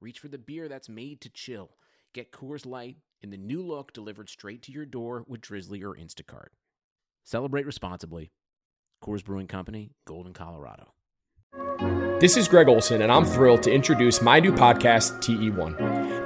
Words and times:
reach 0.00 0.18
for 0.18 0.28
the 0.28 0.38
beer 0.38 0.68
that's 0.68 0.88
made 0.88 1.20
to 1.22 1.30
chill. 1.30 1.70
Get 2.12 2.32
Coors 2.32 2.66
Light 2.66 2.96
in 3.20 3.30
the 3.30 3.36
new 3.36 3.62
look 3.62 3.92
delivered 3.92 4.28
straight 4.28 4.62
to 4.62 4.72
your 4.72 4.86
door 4.86 5.24
with 5.28 5.40
Drizzly 5.40 5.82
or 5.82 5.94
Instacart. 5.94 6.48
Celebrate 7.24 7.66
responsibly. 7.66 8.32
Coors 9.02 9.24
Brewing 9.24 9.46
Company, 9.46 9.92
Golden, 10.06 10.32
Colorado. 10.32 10.92
This 12.20 12.36
is 12.36 12.48
Greg 12.48 12.68
Olsen, 12.68 13.02
and 13.02 13.10
I'm 13.10 13.24
thrilled 13.24 13.62
to 13.62 13.72
introduce 13.72 14.20
my 14.20 14.40
new 14.40 14.52
podcast, 14.52 15.20
TE1. 15.22 16.09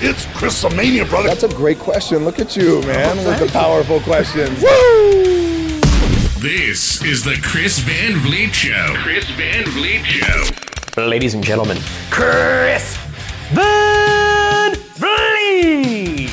It's 0.00 0.24
Chrisomania, 0.26 1.08
brother. 1.08 1.26
That's 1.28 1.42
a 1.42 1.48
great 1.48 1.78
question. 1.80 2.24
Look 2.24 2.38
at 2.38 2.56
you, 2.56 2.80
man, 2.82 3.18
Oh, 3.18 3.28
with 3.30 3.40
the 3.40 3.46
powerful 3.52 3.98
questions. 4.00 4.62
Woo! 4.62 5.80
This 6.40 7.02
is 7.02 7.24
the 7.24 7.36
Chris 7.42 7.80
Van 7.80 8.14
Vliet 8.20 8.54
Show. 8.54 8.94
Chris 9.02 9.24
Van 9.30 9.64
Vliet 9.64 10.04
Show. 10.06 10.44
Ladies 11.04 11.34
and 11.34 11.42
gentlemen, 11.42 11.78
Chris 12.10 12.96
Van 13.50 14.74
Vliet. 14.94 16.30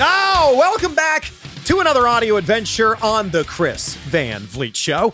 Oh, 0.00 0.54
welcome 0.58 0.94
back 0.94 1.30
to 1.66 1.80
another 1.80 2.08
audio 2.08 2.36
adventure 2.36 2.96
on 3.04 3.28
the 3.28 3.44
Chris 3.44 3.96
Van 3.96 4.40
Vliet 4.40 4.74
Show. 4.76 5.12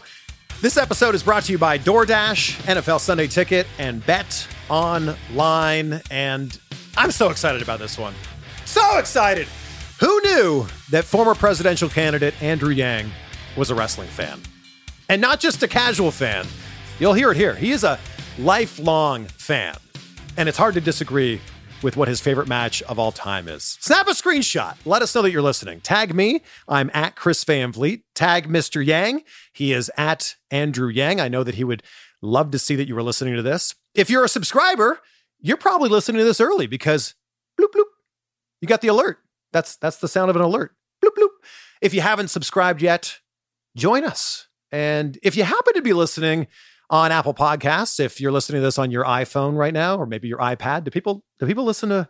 This 0.60 0.76
episode 0.76 1.16
is 1.16 1.24
brought 1.24 1.42
to 1.44 1.52
you 1.52 1.58
by 1.58 1.76
DoorDash, 1.76 2.62
NFL 2.72 3.00
Sunday 3.00 3.26
Ticket, 3.26 3.66
and 3.80 4.04
Bet 4.06 4.46
Online. 4.72 6.00
And 6.10 6.58
I'm 6.96 7.10
so 7.10 7.28
excited 7.28 7.60
about 7.60 7.78
this 7.78 7.98
one. 7.98 8.14
So 8.64 8.98
excited. 8.98 9.46
Who 10.00 10.20
knew 10.22 10.66
that 10.90 11.04
former 11.04 11.34
presidential 11.34 11.90
candidate 11.90 12.34
Andrew 12.42 12.72
Yang 12.72 13.10
was 13.54 13.68
a 13.68 13.74
wrestling 13.74 14.08
fan? 14.08 14.40
And 15.10 15.20
not 15.20 15.40
just 15.40 15.62
a 15.62 15.68
casual 15.68 16.10
fan. 16.10 16.46
You'll 16.98 17.12
hear 17.12 17.32
it 17.32 17.36
here. 17.36 17.54
He 17.54 17.70
is 17.70 17.84
a 17.84 17.98
lifelong 18.38 19.26
fan. 19.26 19.76
And 20.38 20.48
it's 20.48 20.56
hard 20.56 20.72
to 20.74 20.80
disagree 20.80 21.38
with 21.82 21.96
what 21.96 22.08
his 22.08 22.20
favorite 22.20 22.48
match 22.48 22.80
of 22.82 22.98
all 22.98 23.12
time 23.12 23.48
is. 23.48 23.76
Snap 23.80 24.06
a 24.06 24.12
screenshot. 24.12 24.76
Let 24.86 25.02
us 25.02 25.14
know 25.14 25.22
that 25.22 25.32
you're 25.32 25.42
listening. 25.42 25.80
Tag 25.80 26.14
me. 26.14 26.40
I'm 26.68 26.90
at 26.94 27.16
Chris 27.16 27.44
Van 27.44 27.72
Vliet. 27.72 28.02
Tag 28.14 28.48
Mr. 28.48 28.84
Yang. 28.84 29.22
He 29.52 29.72
is 29.72 29.90
at 29.96 30.36
Andrew 30.50 30.88
Yang. 30.88 31.20
I 31.20 31.28
know 31.28 31.44
that 31.44 31.56
he 31.56 31.64
would 31.64 31.82
love 32.22 32.50
to 32.52 32.58
see 32.58 32.76
that 32.76 32.88
you 32.88 32.94
were 32.94 33.02
listening 33.02 33.34
to 33.36 33.42
this. 33.42 33.74
If 33.94 34.08
you're 34.08 34.24
a 34.24 34.28
subscriber, 34.28 35.00
you're 35.40 35.56
probably 35.56 35.88
listening 35.88 36.18
to 36.18 36.24
this 36.24 36.40
early 36.40 36.66
because 36.66 37.14
bloop 37.60 37.72
bloop. 37.74 37.84
You 38.60 38.68
got 38.68 38.80
the 38.80 38.88
alert. 38.88 39.18
That's 39.52 39.76
that's 39.76 39.98
the 39.98 40.08
sound 40.08 40.30
of 40.30 40.36
an 40.36 40.42
alert. 40.42 40.74
Bloop 41.04 41.14
bloop. 41.18 41.28
If 41.80 41.92
you 41.92 42.00
haven't 42.00 42.28
subscribed 42.28 42.80
yet, 42.80 43.18
join 43.76 44.04
us. 44.04 44.46
And 44.70 45.18
if 45.22 45.36
you 45.36 45.44
happen 45.44 45.74
to 45.74 45.82
be 45.82 45.92
listening 45.92 46.46
on 46.88 47.10
Apple 47.10 47.34
Podcasts, 47.34 47.98
if 48.00 48.20
you're 48.20 48.32
listening 48.32 48.60
to 48.60 48.64
this 48.64 48.78
on 48.78 48.90
your 48.90 49.04
iPhone 49.04 49.56
right 49.56 49.74
now, 49.74 49.96
or 49.96 50.06
maybe 50.06 50.28
your 50.28 50.38
iPad, 50.38 50.84
do 50.84 50.90
people 50.90 51.24
do 51.38 51.46
people 51.46 51.64
listen 51.64 51.88
to 51.88 52.08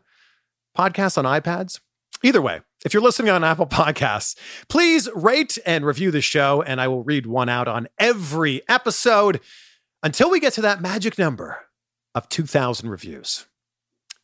podcasts 0.77 1.19
on 1.19 1.25
iPads? 1.25 1.81
Either 2.23 2.41
way, 2.41 2.61
if 2.84 2.94
you're 2.94 3.03
listening 3.03 3.31
on 3.31 3.43
Apple 3.43 3.67
Podcasts, 3.67 4.37
please 4.69 5.09
rate 5.15 5.59
and 5.67 5.84
review 5.84 6.11
the 6.11 6.21
show, 6.21 6.62
and 6.62 6.81
I 6.81 6.87
will 6.87 7.03
read 7.03 7.27
one 7.27 7.49
out 7.49 7.67
on 7.67 7.89
every 7.99 8.62
episode 8.69 9.41
until 10.03 10.31
we 10.31 10.41
get 10.41 10.53
to 10.55 10.63
that 10.63 10.81
magic 10.81 11.19
number 11.19 11.59
of 12.15 12.29
2,000 12.29 12.89
reviews. 12.89 13.47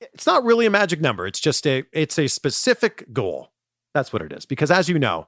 It's 0.01 0.27
not 0.27 0.45
really 0.45 0.67
a 0.67 0.71
magic 0.71 1.01
number. 1.01 1.27
It's 1.27 1.41
just 1.41 1.67
a 1.67 1.85
it's 1.93 2.19
a 2.19 2.29
specific 2.29 3.13
goal. 3.13 3.51
That's 3.95 4.13
what 4.13 4.23
it 4.23 4.33
is. 4.33 4.47
Because 4.47 4.71
as 4.71 4.89
you 4.89 4.99
know, 4.99 5.27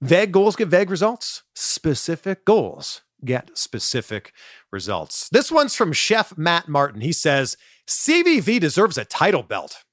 vague 0.00 0.32
goals 0.32 0.54
get 0.54 0.68
vague 0.68 0.90
results. 0.90 1.42
Specific 1.54 2.44
goals 2.44 3.02
get 3.24 3.56
specific 3.56 4.32
results. 4.70 5.28
This 5.30 5.50
one's 5.50 5.74
from 5.74 5.92
Chef 5.92 6.36
Matt 6.38 6.68
Martin. 6.68 7.00
He 7.00 7.12
says, 7.12 7.56
CVV 7.88 8.60
deserves 8.60 8.98
a 8.98 9.04
title 9.04 9.42
belt. 9.42 9.84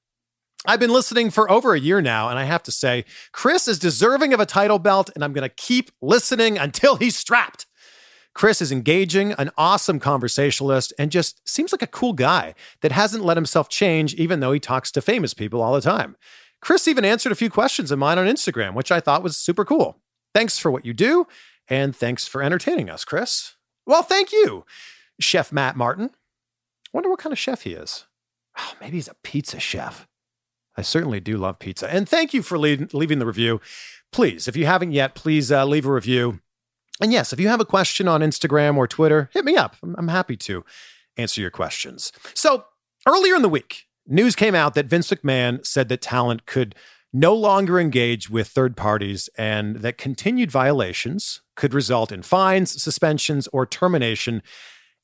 I've 0.66 0.80
been 0.80 0.92
listening 0.92 1.30
for 1.30 1.50
over 1.50 1.74
a 1.74 1.80
year 1.80 2.00
now, 2.00 2.30
and 2.30 2.38
I 2.38 2.44
have 2.44 2.62
to 2.64 2.72
say, 2.72 3.04
Chris 3.32 3.68
is 3.68 3.78
deserving 3.78 4.32
of 4.32 4.40
a 4.40 4.46
title 4.46 4.78
belt, 4.78 5.10
and 5.14 5.22
I'm 5.22 5.34
going 5.34 5.48
to 5.48 5.54
keep 5.54 5.90
listening 6.00 6.56
until 6.56 6.96
he's 6.96 7.16
strapped. 7.16 7.66
Chris 8.34 8.60
is 8.60 8.72
engaging, 8.72 9.32
an 9.32 9.50
awesome 9.56 10.00
conversationalist, 10.00 10.92
and 10.98 11.12
just 11.12 11.46
seems 11.48 11.72
like 11.72 11.82
a 11.82 11.86
cool 11.86 12.12
guy 12.12 12.54
that 12.80 12.92
hasn't 12.92 13.24
let 13.24 13.36
himself 13.36 13.68
change, 13.68 14.14
even 14.14 14.40
though 14.40 14.52
he 14.52 14.60
talks 14.60 14.90
to 14.90 15.00
famous 15.00 15.34
people 15.34 15.62
all 15.62 15.74
the 15.74 15.80
time. 15.80 16.16
Chris 16.60 16.88
even 16.88 17.04
answered 17.04 17.30
a 17.30 17.36
few 17.36 17.50
questions 17.50 17.90
of 17.90 17.98
mine 17.98 18.18
on 18.18 18.26
Instagram, 18.26 18.74
which 18.74 18.90
I 18.90 18.98
thought 19.00 19.22
was 19.22 19.36
super 19.36 19.64
cool. 19.64 20.00
Thanks 20.34 20.58
for 20.58 20.70
what 20.70 20.84
you 20.84 20.92
do, 20.92 21.26
and 21.68 21.94
thanks 21.94 22.26
for 22.26 22.42
entertaining 22.42 22.90
us, 22.90 23.04
Chris. 23.04 23.54
Well, 23.86 24.02
thank 24.02 24.32
you, 24.32 24.64
Chef 25.20 25.52
Matt 25.52 25.76
Martin. 25.76 26.10
Wonder 26.92 27.10
what 27.10 27.20
kind 27.20 27.32
of 27.32 27.38
chef 27.38 27.62
he 27.62 27.72
is. 27.72 28.06
Oh, 28.58 28.72
maybe 28.80 28.96
he's 28.96 29.08
a 29.08 29.14
pizza 29.22 29.60
chef. 29.60 30.06
I 30.76 30.82
certainly 30.82 31.20
do 31.20 31.36
love 31.36 31.60
pizza. 31.60 31.88
And 31.92 32.08
thank 32.08 32.34
you 32.34 32.42
for 32.42 32.58
leaving 32.58 33.18
the 33.18 33.26
review. 33.26 33.60
Please, 34.10 34.48
if 34.48 34.56
you 34.56 34.66
haven't 34.66 34.92
yet, 34.92 35.14
please 35.14 35.52
uh, 35.52 35.64
leave 35.64 35.86
a 35.86 35.92
review. 35.92 36.40
And 37.00 37.12
yes, 37.12 37.32
if 37.32 37.40
you 37.40 37.48
have 37.48 37.60
a 37.60 37.64
question 37.64 38.06
on 38.08 38.20
Instagram 38.20 38.76
or 38.76 38.86
Twitter, 38.86 39.30
hit 39.32 39.44
me 39.44 39.56
up. 39.56 39.76
I'm, 39.82 39.94
I'm 39.98 40.08
happy 40.08 40.36
to 40.38 40.64
answer 41.16 41.40
your 41.40 41.50
questions. 41.50 42.12
So, 42.34 42.66
earlier 43.06 43.34
in 43.34 43.42
the 43.42 43.48
week, 43.48 43.84
news 44.06 44.36
came 44.36 44.54
out 44.54 44.74
that 44.74 44.86
Vince 44.86 45.10
McMahon 45.10 45.64
said 45.66 45.88
that 45.88 46.00
talent 46.00 46.46
could 46.46 46.74
no 47.12 47.34
longer 47.34 47.78
engage 47.78 48.28
with 48.28 48.48
third 48.48 48.76
parties 48.76 49.28
and 49.38 49.76
that 49.76 49.96
continued 49.98 50.50
violations 50.50 51.42
could 51.54 51.72
result 51.72 52.10
in 52.10 52.22
fines, 52.22 52.82
suspensions, 52.82 53.48
or 53.52 53.64
termination 53.64 54.42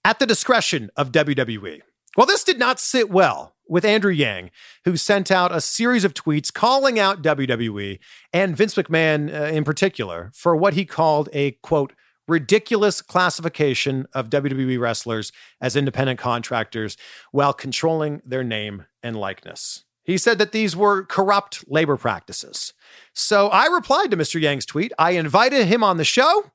at 0.04 0.18
the 0.18 0.26
discretion 0.26 0.90
of 0.96 1.12
WWE. 1.12 1.82
Well, 2.20 2.26
this 2.26 2.44
did 2.44 2.58
not 2.58 2.78
sit 2.78 3.08
well 3.08 3.54
with 3.66 3.82
Andrew 3.82 4.12
Yang, 4.12 4.50
who 4.84 4.98
sent 4.98 5.30
out 5.30 5.56
a 5.56 5.60
series 5.62 6.04
of 6.04 6.12
tweets 6.12 6.52
calling 6.52 6.98
out 6.98 7.22
WWE 7.22 7.98
and 8.30 8.54
Vince 8.54 8.74
McMahon 8.74 9.32
uh, 9.32 9.44
in 9.44 9.64
particular 9.64 10.30
for 10.34 10.54
what 10.54 10.74
he 10.74 10.84
called 10.84 11.30
a 11.32 11.52
quote, 11.62 11.94
ridiculous 12.28 13.00
classification 13.00 14.04
of 14.12 14.28
WWE 14.28 14.78
wrestlers 14.78 15.32
as 15.62 15.76
independent 15.76 16.18
contractors 16.18 16.98
while 17.32 17.54
controlling 17.54 18.20
their 18.22 18.44
name 18.44 18.84
and 19.02 19.16
likeness. 19.16 19.86
He 20.04 20.18
said 20.18 20.36
that 20.36 20.52
these 20.52 20.76
were 20.76 21.04
corrupt 21.04 21.64
labor 21.68 21.96
practices. 21.96 22.74
So 23.14 23.48
I 23.48 23.64
replied 23.64 24.10
to 24.10 24.18
Mr. 24.18 24.38
Yang's 24.38 24.66
tweet. 24.66 24.92
I 24.98 25.12
invited 25.12 25.68
him 25.68 25.82
on 25.82 25.96
the 25.96 26.04
show, 26.04 26.50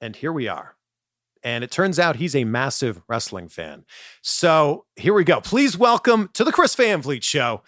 and 0.00 0.16
here 0.16 0.32
we 0.32 0.48
are. 0.48 0.76
And 1.44 1.64
it 1.64 1.70
turns 1.70 1.98
out 1.98 2.16
he's 2.16 2.36
a 2.36 2.44
massive 2.44 3.02
wrestling 3.08 3.48
fan. 3.48 3.84
So 4.20 4.84
here 4.96 5.14
we 5.14 5.24
go. 5.24 5.40
Please 5.40 5.76
welcome 5.76 6.30
to 6.34 6.44
the 6.44 6.52
Chris 6.52 6.74
Van 6.74 7.02
Vliet 7.02 7.24
Show, 7.24 7.62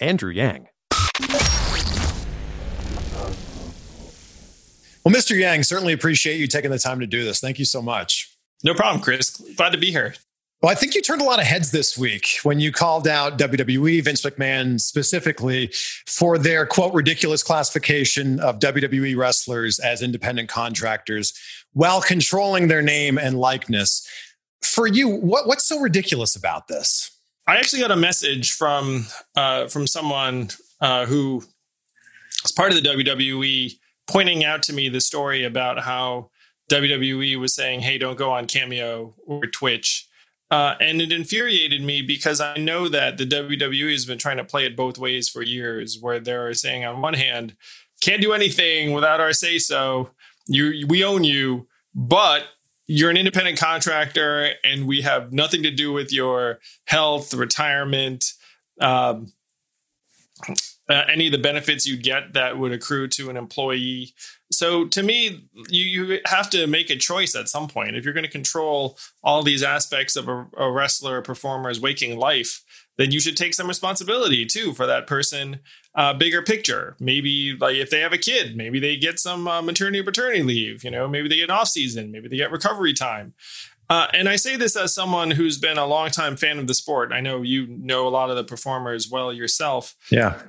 Andrew 0.00 0.30
Yang. 0.30 0.68
Well, 5.04 5.12
Mr. 5.12 5.38
Yang, 5.38 5.64
certainly 5.64 5.92
appreciate 5.92 6.38
you 6.38 6.46
taking 6.46 6.70
the 6.70 6.78
time 6.78 7.00
to 7.00 7.06
do 7.06 7.24
this. 7.24 7.38
Thank 7.38 7.58
you 7.58 7.66
so 7.66 7.82
much. 7.82 8.34
No 8.62 8.72
problem, 8.72 9.02
Chris. 9.02 9.36
Glad 9.54 9.72
to 9.72 9.78
be 9.78 9.90
here. 9.90 10.14
Well, 10.62 10.72
I 10.72 10.74
think 10.74 10.94
you 10.94 11.02
turned 11.02 11.20
a 11.20 11.24
lot 11.24 11.40
of 11.40 11.44
heads 11.44 11.72
this 11.72 11.98
week 11.98 12.38
when 12.42 12.58
you 12.58 12.72
called 12.72 13.06
out 13.06 13.38
WWE, 13.38 14.02
Vince 14.02 14.22
McMahon 14.22 14.80
specifically, 14.80 15.70
for 16.06 16.38
their 16.38 16.64
quote 16.64 16.94
ridiculous 16.94 17.42
classification 17.42 18.40
of 18.40 18.60
WWE 18.60 19.14
wrestlers 19.14 19.78
as 19.78 20.00
independent 20.00 20.48
contractors 20.48 21.38
while 21.74 22.00
controlling 22.00 22.68
their 22.68 22.82
name 22.82 23.18
and 23.18 23.38
likeness. 23.38 24.08
For 24.62 24.86
you, 24.86 25.08
what, 25.08 25.46
what's 25.46 25.64
so 25.64 25.78
ridiculous 25.78 26.34
about 26.34 26.68
this? 26.68 27.10
I 27.46 27.56
actually 27.56 27.82
got 27.82 27.90
a 27.90 27.96
message 27.96 28.52
from 28.52 29.06
uh, 29.36 29.68
from 29.68 29.86
someone 29.86 30.48
uh, 30.80 31.04
who 31.04 31.44
is 32.44 32.52
part 32.52 32.72
of 32.72 32.82
the 32.82 32.88
WWE 32.88 33.78
pointing 34.06 34.44
out 34.44 34.62
to 34.64 34.72
me 34.72 34.88
the 34.88 35.00
story 35.00 35.44
about 35.44 35.80
how 35.80 36.30
WWE 36.70 37.38
was 37.38 37.54
saying, 37.54 37.80
"Hey, 37.80 37.98
don't 37.98 38.16
go 38.16 38.32
on 38.32 38.46
Cameo 38.46 39.14
or 39.26 39.46
Twitch." 39.46 40.08
Uh, 40.50 40.76
and 40.80 41.02
it 41.02 41.12
infuriated 41.12 41.82
me 41.82 42.00
because 42.00 42.40
I 42.40 42.56
know 42.56 42.88
that 42.88 43.18
the 43.18 43.26
WWE 43.26 43.90
has 43.90 44.06
been 44.06 44.18
trying 44.18 44.36
to 44.36 44.44
play 44.44 44.64
it 44.64 44.76
both 44.76 44.98
ways 44.98 45.28
for 45.28 45.42
years, 45.42 45.98
where 46.00 46.20
they're 46.20 46.54
saying 46.54 46.84
on 46.84 47.02
one 47.02 47.14
hand, 47.14 47.56
can't 48.00 48.22
do 48.22 48.32
anything 48.32 48.92
without 48.92 49.20
our 49.20 49.32
say 49.32 49.58
so. 49.58 50.10
You, 50.46 50.86
we 50.86 51.04
own 51.04 51.24
you, 51.24 51.66
but 51.94 52.44
you're 52.86 53.10
an 53.10 53.16
independent 53.16 53.58
contractor, 53.58 54.52
and 54.62 54.86
we 54.86 55.02
have 55.02 55.32
nothing 55.32 55.62
to 55.62 55.70
do 55.70 55.92
with 55.92 56.12
your 56.12 56.58
health, 56.84 57.32
retirement, 57.32 58.34
um, 58.80 59.32
uh, 60.88 61.04
any 61.10 61.26
of 61.26 61.32
the 61.32 61.38
benefits 61.38 61.86
you 61.86 61.96
get 61.96 62.34
that 62.34 62.58
would 62.58 62.72
accrue 62.72 63.08
to 63.08 63.30
an 63.30 63.36
employee. 63.36 64.12
So 64.52 64.86
to 64.88 65.02
me, 65.02 65.48
you, 65.68 65.84
you 65.84 66.20
have 66.26 66.50
to 66.50 66.66
make 66.66 66.90
a 66.90 66.96
choice 66.96 67.34
at 67.34 67.48
some 67.48 67.68
point. 67.68 67.96
If 67.96 68.04
you're 68.04 68.12
going 68.12 68.24
to 68.24 68.30
control 68.30 68.98
all 69.22 69.42
these 69.42 69.62
aspects 69.62 70.16
of 70.16 70.28
a, 70.28 70.46
a 70.58 70.70
wrestler 70.70 71.18
or 71.18 71.22
performer's 71.22 71.80
waking 71.80 72.18
life, 72.18 72.63
then 72.96 73.10
you 73.10 73.20
should 73.20 73.36
take 73.36 73.54
some 73.54 73.68
responsibility 73.68 74.46
too 74.46 74.72
for 74.72 74.86
that 74.86 75.06
person 75.06 75.60
uh, 75.94 76.12
bigger 76.12 76.42
picture 76.42 76.96
maybe 76.98 77.56
like 77.58 77.76
if 77.76 77.90
they 77.90 78.00
have 78.00 78.12
a 78.12 78.18
kid 78.18 78.56
maybe 78.56 78.78
they 78.80 78.96
get 78.96 79.18
some 79.18 79.46
uh, 79.46 79.62
maternity 79.62 80.00
or 80.00 80.04
paternity 80.04 80.42
leave 80.42 80.84
you 80.84 80.90
know 80.90 81.08
maybe 81.08 81.28
they 81.28 81.36
get 81.36 81.50
off 81.50 81.68
season 81.68 82.10
maybe 82.10 82.28
they 82.28 82.36
get 82.36 82.50
recovery 82.50 82.92
time 82.92 83.34
uh, 83.90 84.06
and 84.14 84.28
I 84.28 84.36
say 84.36 84.56
this 84.56 84.76
as 84.76 84.94
someone 84.94 85.32
who's 85.32 85.58
been 85.58 85.76
a 85.76 85.86
longtime 85.86 86.36
fan 86.36 86.58
of 86.58 86.66
the 86.66 86.74
sport. 86.74 87.12
I 87.12 87.20
know 87.20 87.42
you 87.42 87.66
know 87.66 88.06
a 88.06 88.08
lot 88.08 88.30
of 88.30 88.36
the 88.36 88.44
performers 88.44 89.10
well 89.10 89.32
yourself. 89.32 89.94
Yeah. 90.10 90.40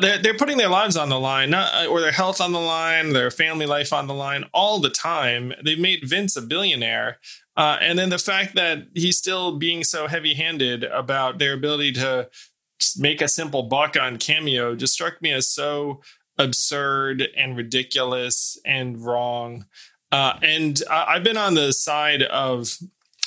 They're, 0.00 0.18
they're 0.18 0.36
putting 0.36 0.58
their 0.58 0.68
lives 0.68 0.96
on 0.96 1.08
the 1.08 1.18
line, 1.18 1.50
not, 1.50 1.74
uh, 1.74 1.86
or 1.86 2.00
their 2.00 2.12
health 2.12 2.40
on 2.40 2.52
the 2.52 2.60
line, 2.60 3.14
their 3.14 3.30
family 3.30 3.64
life 3.64 3.92
on 3.92 4.06
the 4.06 4.14
line 4.14 4.44
all 4.52 4.80
the 4.80 4.90
time. 4.90 5.54
They've 5.64 5.78
made 5.78 6.00
Vince 6.04 6.36
a 6.36 6.42
billionaire. 6.42 7.18
Uh, 7.56 7.78
and 7.80 7.98
then 7.98 8.10
the 8.10 8.18
fact 8.18 8.54
that 8.54 8.88
he's 8.94 9.16
still 9.16 9.56
being 9.58 9.82
so 9.82 10.06
heavy 10.06 10.34
handed 10.34 10.84
about 10.84 11.38
their 11.38 11.54
ability 11.54 11.92
to 11.92 12.28
make 12.98 13.22
a 13.22 13.28
simple 13.28 13.62
buck 13.62 13.96
on 13.98 14.18
Cameo 14.18 14.74
just 14.74 14.92
struck 14.92 15.20
me 15.22 15.32
as 15.32 15.48
so 15.48 16.02
absurd 16.36 17.26
and 17.36 17.56
ridiculous 17.56 18.58
and 18.64 19.04
wrong. 19.04 19.64
Uh, 20.12 20.34
and 20.42 20.82
I've 20.90 21.24
been 21.24 21.36
on 21.36 21.54
the 21.54 21.72
side 21.72 22.22
of 22.22 22.76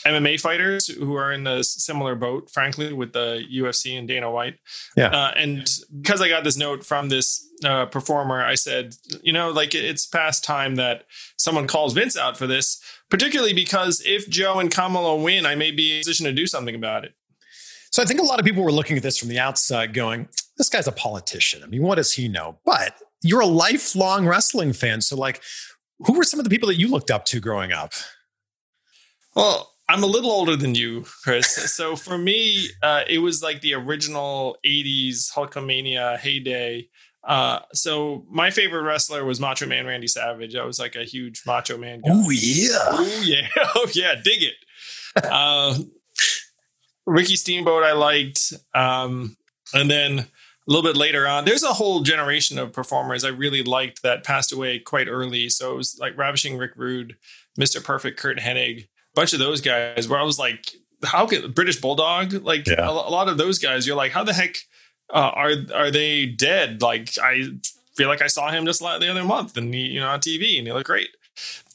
MMA 0.05 0.39
fighters 0.39 0.87
who 0.87 1.15
are 1.15 1.31
in 1.31 1.45
a 1.47 1.63
similar 1.63 2.15
boat, 2.15 2.49
frankly, 2.51 2.93
with 2.93 3.13
the 3.13 3.43
UFC 3.53 3.97
and 3.97 4.07
Dana 4.07 4.31
White. 4.31 4.55
Yeah. 4.95 5.07
Uh, 5.07 5.31
and 5.35 5.69
because 6.01 6.21
I 6.21 6.29
got 6.29 6.43
this 6.43 6.57
note 6.57 6.85
from 6.85 7.09
this 7.09 7.47
uh, 7.63 7.85
performer, 7.85 8.43
I 8.43 8.55
said, 8.55 8.95
you 9.21 9.33
know, 9.33 9.51
like 9.51 9.75
it's 9.75 10.05
past 10.05 10.43
time 10.43 10.75
that 10.75 11.05
someone 11.37 11.67
calls 11.67 11.93
Vince 11.93 12.17
out 12.17 12.37
for 12.37 12.47
this, 12.47 12.81
particularly 13.09 13.53
because 13.53 14.01
if 14.05 14.29
Joe 14.29 14.59
and 14.59 14.71
Kamala 14.71 15.15
win, 15.15 15.45
I 15.45 15.55
may 15.55 15.71
be 15.71 15.91
in 15.91 15.97
a 15.97 15.99
position 16.01 16.25
to 16.25 16.33
do 16.33 16.47
something 16.47 16.75
about 16.75 17.05
it. 17.05 17.13
So 17.91 18.01
I 18.01 18.05
think 18.05 18.21
a 18.21 18.23
lot 18.23 18.39
of 18.39 18.45
people 18.45 18.63
were 18.63 18.71
looking 18.71 18.97
at 18.97 19.03
this 19.03 19.17
from 19.17 19.27
the 19.27 19.39
outside 19.39 19.93
going, 19.93 20.29
this 20.57 20.69
guy's 20.69 20.87
a 20.87 20.93
politician. 20.93 21.61
I 21.63 21.67
mean, 21.67 21.81
what 21.83 21.95
does 21.95 22.13
he 22.13 22.27
know? 22.27 22.57
But 22.65 22.95
you're 23.21 23.41
a 23.41 23.47
lifelong 23.47 24.27
wrestling 24.27 24.73
fan. 24.73 25.01
So, 25.01 25.17
like, 25.17 25.41
who 25.99 26.13
were 26.13 26.23
some 26.23 26.39
of 26.39 26.43
the 26.43 26.49
people 26.49 26.67
that 26.67 26.77
you 26.77 26.87
looked 26.87 27.11
up 27.11 27.25
to 27.25 27.39
growing 27.39 27.71
up? 27.71 27.93
Well, 29.35 29.70
I'm 29.91 30.03
a 30.03 30.07
little 30.07 30.31
older 30.31 30.55
than 30.55 30.73
you, 30.73 31.03
Chris. 31.21 31.49
so 31.73 31.97
for 31.97 32.17
me, 32.17 32.69
uh, 32.81 33.01
it 33.09 33.17
was 33.17 33.43
like 33.43 33.59
the 33.59 33.73
original 33.73 34.57
'80s 34.65 35.33
Hulkamania 35.33 36.17
heyday. 36.17 36.87
Uh, 37.25 37.59
so 37.73 38.25
my 38.29 38.51
favorite 38.51 38.83
wrestler 38.83 39.25
was 39.25 39.41
Macho 39.41 39.65
Man 39.67 39.85
Randy 39.85 40.07
Savage. 40.07 40.55
I 40.55 40.63
was 40.63 40.79
like 40.79 40.95
a 40.95 41.03
huge 41.03 41.41
Macho 41.45 41.77
Man 41.77 41.99
guy. 41.99 42.09
Oh 42.13 42.29
yeah, 42.29 42.77
oh 42.89 43.21
yeah, 43.25 43.47
oh 43.75 43.87
yeah, 43.93 44.15
dig 44.15 44.43
it. 44.43 45.25
Uh, 45.25 45.77
Ricky 47.05 47.35
Steamboat, 47.35 47.83
I 47.83 47.91
liked, 47.91 48.53
um, 48.73 49.35
and 49.73 49.91
then 49.91 50.19
a 50.19 50.27
little 50.67 50.89
bit 50.89 50.95
later 50.95 51.27
on, 51.27 51.43
there's 51.43 51.63
a 51.63 51.73
whole 51.73 51.99
generation 51.99 52.57
of 52.57 52.71
performers 52.71 53.25
I 53.25 53.29
really 53.29 53.61
liked 53.61 54.03
that 54.03 54.23
passed 54.23 54.53
away 54.53 54.79
quite 54.79 55.09
early. 55.09 55.49
So 55.49 55.73
it 55.73 55.77
was 55.77 55.97
like 55.99 56.17
Ravishing 56.17 56.57
Rick 56.57 56.77
Rude, 56.77 57.17
Mr. 57.59 57.83
Perfect 57.83 58.17
Curt 58.17 58.39
Hennig 58.39 58.87
bunch 59.15 59.33
of 59.33 59.39
those 59.39 59.61
guys 59.61 60.07
where 60.07 60.19
I 60.19 60.23
was 60.23 60.39
like, 60.39 60.73
how 61.03 61.25
can 61.25 61.51
British 61.51 61.79
Bulldog? 61.81 62.33
Like 62.33 62.67
yeah. 62.67 62.87
a, 62.87 62.91
a, 62.91 63.11
lot 63.11 63.27
of 63.27 63.37
those 63.37 63.59
guys, 63.59 63.87
you're 63.87 63.95
like, 63.95 64.11
how 64.11 64.23
the 64.23 64.33
heck 64.33 64.57
uh, 65.09 65.31
are 65.33 65.53
are 65.73 65.91
they 65.91 66.25
dead? 66.25 66.81
Like 66.81 67.09
I 67.21 67.49
feel 67.95 68.07
like 68.07 68.21
I 68.21 68.27
saw 68.27 68.51
him 68.51 68.65
just 68.65 68.79
the 68.79 69.09
other 69.09 69.23
month 69.23 69.57
and 69.57 69.73
he, 69.73 69.81
you 69.81 69.99
know 69.99 70.09
on 70.09 70.19
TV 70.19 70.57
and 70.57 70.67
he 70.67 70.73
looked 70.73 70.87
great. 70.87 71.09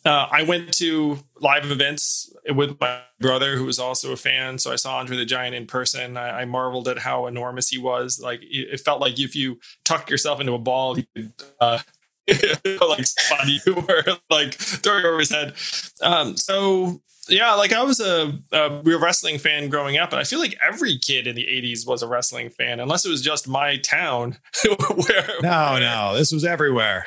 Uh, 0.05 0.29
I 0.31 0.45
went 0.45 0.73
to 0.75 1.19
live 1.41 1.69
events 1.69 2.33
with 2.49 2.79
my 2.81 3.01
brother, 3.19 3.57
who 3.57 3.65
was 3.65 3.81
also 3.81 4.13
a 4.13 4.17
fan. 4.17 4.59
So 4.59 4.73
I 4.73 4.77
saw 4.77 4.99
Andre 4.99 5.17
the 5.17 5.25
Giant 5.25 5.57
in 5.57 5.67
person. 5.67 6.17
I, 6.17 6.43
I 6.43 6.45
marveled 6.45 6.87
at 6.87 6.99
how 6.99 7.27
enormous 7.27 7.71
he 7.71 7.79
was. 7.79 8.21
Like 8.21 8.39
it, 8.43 8.79
felt 8.79 9.01
like 9.01 9.19
if 9.19 9.35
you 9.35 9.59
tucked 9.85 10.09
yourself 10.09 10.39
into 10.39 10.53
a 10.53 10.59
ball, 10.59 10.95
he 10.95 11.09
could 11.17 11.33
uh, 11.61 11.81
like 12.29 13.07
spot 13.07 13.49
you 13.49 13.75
or 13.89 14.05
like 14.31 14.55
throw 14.55 14.99
over 14.99 15.19
his 15.19 15.33
head. 15.33 15.55
Um, 16.01 16.37
so 16.37 17.03
yeah, 17.29 17.55
like 17.55 17.73
I 17.73 17.83
was 17.83 18.01
a, 18.01 18.39
a 18.53 18.81
real 18.83 19.01
wrestling 19.01 19.39
fan 19.39 19.69
growing 19.69 19.97
up, 19.97 20.13
and 20.13 20.21
I 20.21 20.25
feel 20.25 20.39
like 20.39 20.57
every 20.67 20.99
kid 20.99 21.27
in 21.27 21.35
the 21.35 21.45
'80s 21.45 21.87
was 21.87 22.03
a 22.03 22.09
wrestling 22.09 22.51
fan, 22.51 22.81
unless 22.81 23.05
it 23.05 23.11
was 23.11 23.23
just 23.23 23.49
my 23.49 23.77
town. 23.79 24.39
where 24.65 25.29
no, 25.43 25.71
where 25.73 25.81
no, 25.81 26.15
this 26.17 26.33
was 26.33 26.45
everywhere. 26.45 27.07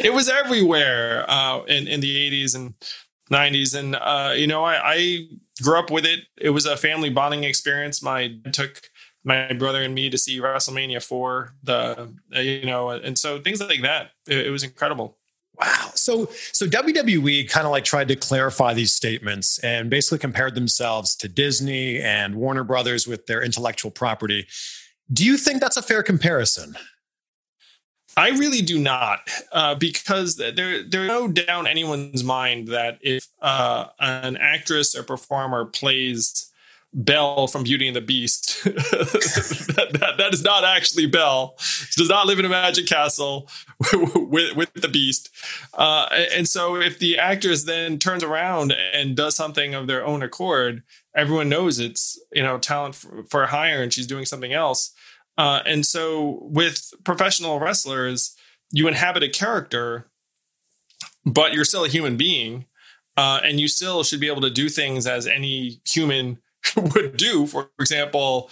It 0.00 0.12
was 0.12 0.28
everywhere 0.28 1.24
uh, 1.28 1.62
in 1.64 1.86
in 1.86 2.00
the 2.00 2.30
'80s 2.30 2.54
and 2.54 2.74
'90s, 3.30 3.78
and 3.78 3.96
uh, 3.96 4.32
you 4.34 4.46
know, 4.46 4.64
I, 4.64 4.80
I 4.84 5.28
grew 5.62 5.78
up 5.78 5.90
with 5.90 6.04
it. 6.06 6.20
It 6.36 6.50
was 6.50 6.66
a 6.66 6.76
family 6.76 7.10
bonding 7.10 7.44
experience. 7.44 8.02
My 8.02 8.34
took 8.52 8.90
my 9.24 9.52
brother 9.52 9.82
and 9.82 9.94
me 9.94 10.08
to 10.10 10.18
see 10.18 10.40
WrestleMania 10.40 11.04
four, 11.04 11.54
the 11.62 12.14
uh, 12.34 12.40
you 12.40 12.66
know, 12.66 12.90
and 12.90 13.18
so 13.18 13.40
things 13.40 13.60
like 13.60 13.82
that. 13.82 14.10
It, 14.26 14.46
it 14.46 14.50
was 14.50 14.64
incredible. 14.64 15.17
Wow. 15.60 15.90
So 15.94 16.26
so 16.52 16.66
WWE 16.66 17.48
kind 17.48 17.66
of 17.66 17.72
like 17.72 17.84
tried 17.84 18.08
to 18.08 18.16
clarify 18.16 18.74
these 18.74 18.92
statements 18.92 19.58
and 19.58 19.90
basically 19.90 20.18
compared 20.18 20.54
themselves 20.54 21.16
to 21.16 21.28
Disney 21.28 22.00
and 22.00 22.36
Warner 22.36 22.64
Brothers 22.64 23.06
with 23.06 23.26
their 23.26 23.42
intellectual 23.42 23.90
property. 23.90 24.46
Do 25.12 25.24
you 25.24 25.36
think 25.36 25.60
that's 25.60 25.76
a 25.76 25.82
fair 25.82 26.02
comparison? 26.02 26.76
I 28.16 28.30
really 28.30 28.62
do 28.62 28.80
not, 28.80 29.20
uh, 29.52 29.76
because 29.76 30.36
there 30.36 30.52
there's 30.82 31.08
no 31.08 31.28
doubt 31.28 31.60
in 31.60 31.66
anyone's 31.68 32.24
mind 32.24 32.66
that 32.68 32.98
if 33.00 33.26
uh, 33.40 33.86
an 34.00 34.36
actress 34.36 34.96
or 34.96 35.04
performer 35.04 35.64
plays 35.64 36.47
Belle 36.94 37.46
from 37.46 37.64
Beauty 37.64 37.86
and 37.86 37.96
the 37.96 38.00
Beast. 38.00 38.64
that, 38.64 39.88
that, 40.00 40.14
that 40.16 40.32
is 40.32 40.42
not 40.42 40.64
actually 40.64 41.06
Belle. 41.06 41.54
She 41.58 42.00
does 42.00 42.08
not 42.08 42.26
live 42.26 42.38
in 42.38 42.44
a 42.44 42.48
magic 42.48 42.86
castle 42.86 43.48
with, 43.92 44.56
with 44.56 44.72
the 44.74 44.88
Beast. 44.88 45.30
Uh, 45.74 46.08
and 46.34 46.48
so, 46.48 46.76
if 46.76 46.98
the 46.98 47.18
actress 47.18 47.64
then 47.64 47.98
turns 47.98 48.24
around 48.24 48.72
and 48.72 49.16
does 49.16 49.36
something 49.36 49.74
of 49.74 49.86
their 49.86 50.04
own 50.04 50.22
accord, 50.22 50.82
everyone 51.14 51.48
knows 51.48 51.78
it's 51.78 52.18
you 52.32 52.42
know 52.42 52.58
talent 52.58 52.94
for, 52.94 53.24
for 53.24 53.46
hire, 53.46 53.82
and 53.82 53.92
she's 53.92 54.06
doing 54.06 54.24
something 54.24 54.52
else. 54.52 54.92
Uh, 55.36 55.60
and 55.66 55.84
so, 55.84 56.38
with 56.40 56.92
professional 57.04 57.60
wrestlers, 57.60 58.34
you 58.72 58.88
inhabit 58.88 59.22
a 59.22 59.28
character, 59.28 60.08
but 61.26 61.52
you're 61.52 61.64
still 61.64 61.84
a 61.84 61.88
human 61.88 62.16
being, 62.16 62.64
uh, 63.16 63.40
and 63.44 63.60
you 63.60 63.68
still 63.68 64.02
should 64.02 64.20
be 64.20 64.28
able 64.28 64.40
to 64.40 64.50
do 64.50 64.70
things 64.70 65.06
as 65.06 65.26
any 65.26 65.80
human 65.84 66.38
would 66.76 67.16
do. 67.16 67.46
For 67.46 67.70
example, 67.78 68.50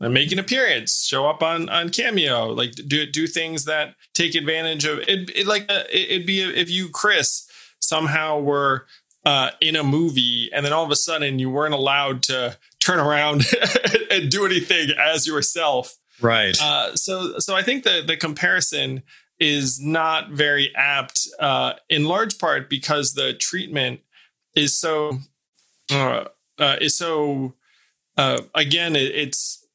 make 0.00 0.32
an 0.32 0.38
appearance, 0.38 1.04
show 1.04 1.28
up 1.28 1.42
on 1.42 1.68
on 1.68 1.90
Cameo, 1.90 2.48
like 2.48 2.72
do 2.72 3.06
do 3.06 3.26
things 3.26 3.64
that 3.64 3.94
take 4.14 4.34
advantage 4.34 4.84
of 4.84 5.00
it. 5.00 5.30
it 5.34 5.46
like 5.46 5.66
uh, 5.68 5.84
it, 5.92 6.18
would 6.18 6.26
be 6.26 6.42
if 6.42 6.70
you 6.70 6.88
Chris 6.88 7.48
somehow 7.80 8.38
were 8.38 8.86
uh, 9.24 9.50
in 9.60 9.76
a 9.76 9.82
movie 9.82 10.50
and 10.52 10.64
then 10.64 10.72
all 10.72 10.84
of 10.84 10.90
a 10.90 10.96
sudden 10.96 11.38
you 11.38 11.50
weren't 11.50 11.74
allowed 11.74 12.22
to 12.22 12.56
turn 12.80 12.98
around 12.98 13.44
and 14.10 14.30
do 14.30 14.46
anything 14.46 14.90
as 14.98 15.26
yourself. 15.26 15.96
Right. 16.20 16.56
Uh, 16.60 16.94
so 16.94 17.38
so 17.38 17.54
I 17.54 17.62
think 17.62 17.84
the 17.84 18.02
the 18.06 18.16
comparison 18.16 19.02
is 19.38 19.80
not 19.80 20.30
very 20.30 20.74
apt 20.74 21.28
uh, 21.38 21.74
in 21.90 22.04
large 22.04 22.38
part 22.38 22.70
because 22.70 23.14
the 23.14 23.34
treatment 23.34 24.00
is 24.54 24.78
so 24.78 25.18
uh, 26.58 26.76
is 26.80 26.96
so 26.96 27.54
uh, 28.16 28.40
again 28.54 28.96
it, 28.96 29.14
it's 29.14 29.66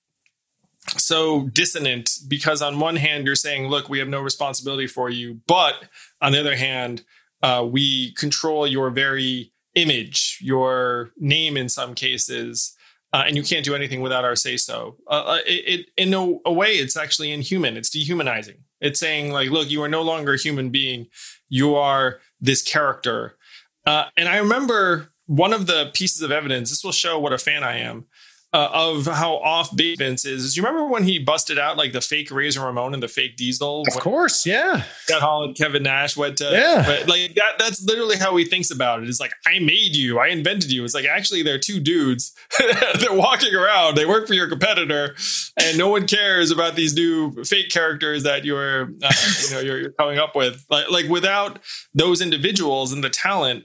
so 0.98 1.48
dissonant 1.48 2.10
because 2.28 2.62
on 2.62 2.80
one 2.80 2.96
hand 2.96 3.26
you're 3.26 3.36
saying 3.36 3.68
look 3.68 3.90
we 3.90 4.00
have 4.00 4.08
no 4.08 4.20
responsibility 4.20 4.88
for 4.88 5.10
you. 5.10 5.42
But 5.48 5.76
on 6.22 6.32
the 6.32 6.40
other 6.40 6.56
hand 6.56 7.04
uh, 7.44 7.68
we 7.70 8.14
control 8.14 8.68
your 8.68 8.90
very 8.90 9.52
image 9.76 10.40
your 10.42 11.12
name 11.18 11.56
in 11.56 11.70
some 11.70 11.96
cases 11.96 12.76
uh, 13.14 13.24
and 13.26 13.36
you 13.36 13.44
can't 13.44 13.66
do 13.66 13.76
anything 13.76 14.02
without 14.02 14.26
our 14.26 14.36
say 14.36 14.58
so 14.58 14.98
uh, 15.08 15.24
uh, 15.26 15.40
it, 15.46 15.80
it, 15.80 15.86
in 15.98 16.14
a, 16.14 16.38
a 16.46 16.54
way 16.54 16.74
it's 16.74 16.98
actually 16.98 17.32
inhuman. 17.32 17.78
It's 17.78 17.90
dehumanizing. 17.90 18.64
It's 18.80 19.00
saying 19.00 19.32
like 19.32 19.50
look 19.50 19.70
you 19.70 19.82
are 19.84 19.90
no 19.90 20.02
longer 20.02 20.34
a 20.34 20.40
human 20.40 20.70
being. 20.70 21.08
You 21.48 21.76
are 21.76 22.20
this 22.40 22.62
character. 22.62 23.38
Uh, 23.86 24.06
and 24.16 24.30
i 24.30 24.38
remember 24.38 25.11
one 25.25 25.54
of 25.54 25.68
the 25.68 25.92
pieces 25.94 26.22
of 26.22 26.32
evidence 26.32 26.70
this 26.70 26.84
will 26.84 26.92
show 26.92 27.20
what 27.20 27.34
a 27.34 27.38
fan 27.38 27.63
i 27.63 27.78
am 27.78 28.06
uh, 28.54 28.70
of 28.74 29.06
how 29.06 29.36
off 29.38 29.74
base 29.75 29.98
Vince 29.98 30.25
is. 30.25 30.58
You 30.58 30.63
remember 30.63 30.86
when 30.86 31.04
he 31.04 31.20
busted 31.20 31.58
out 31.58 31.78
like 31.78 31.94
the 31.94 32.01
fake 32.01 32.30
Razor 32.30 32.60
Ramon 32.60 32.94
and 32.94 33.01
the 33.01 33.08
fake 33.08 33.38
Diesel? 33.38 33.84
Of 33.88 34.01
course, 34.01 34.46
yeah. 34.46 34.84
Scott 35.04 35.22
Hall 35.22 35.44
and 35.46 35.56
Kevin 35.56 35.84
Nash 35.84 36.18
went 36.18 36.38
to 36.40 36.50
yeah. 36.51 36.84
But 36.86 37.08
like 37.08 37.36
that. 37.36 37.54
That's 37.58 37.84
literally 37.84 38.18
how 38.18 38.36
he 38.36 38.44
thinks 38.44 38.70
about 38.70 39.04
it. 39.04 39.10
It's 39.10 39.20
like 39.20 39.34
I 39.48 39.60
made 39.60 39.96
you, 39.96 40.20
I 40.20 40.28
invented 40.28 40.72
you. 40.72 40.84
It's 40.84 40.94
like 40.94 41.06
actually 41.06 41.44
they're 41.44 41.60
two 41.60 41.80
dudes. 41.80 42.34
they're 43.00 43.13
walking 43.13 43.56
around. 43.56 43.96
They 43.96 44.06
work 44.06 44.28
for 44.28 44.34
your 44.34 44.48
competitor, 44.48 45.16
and 45.58 45.78
no 45.78 45.88
one 45.88 46.06
cares 46.06 46.51
about 46.51 46.75
these 46.75 46.94
new 46.94 47.44
fake 47.46 47.70
characters 47.70 48.24
that 48.24 48.44
you're 48.44 48.92
uh, 49.01 49.12
you 49.44 49.51
know 49.51 49.60
you're, 49.62 49.80
you're 49.80 49.92
coming 49.92 50.20
up 50.20 50.36
with. 50.36 50.66
Like 50.70 50.92
like 50.92 51.08
without 51.08 51.60
those 51.94 52.20
individuals 52.20 52.92
and 52.92 53.01
the 53.01 53.10
talent, 53.10 53.63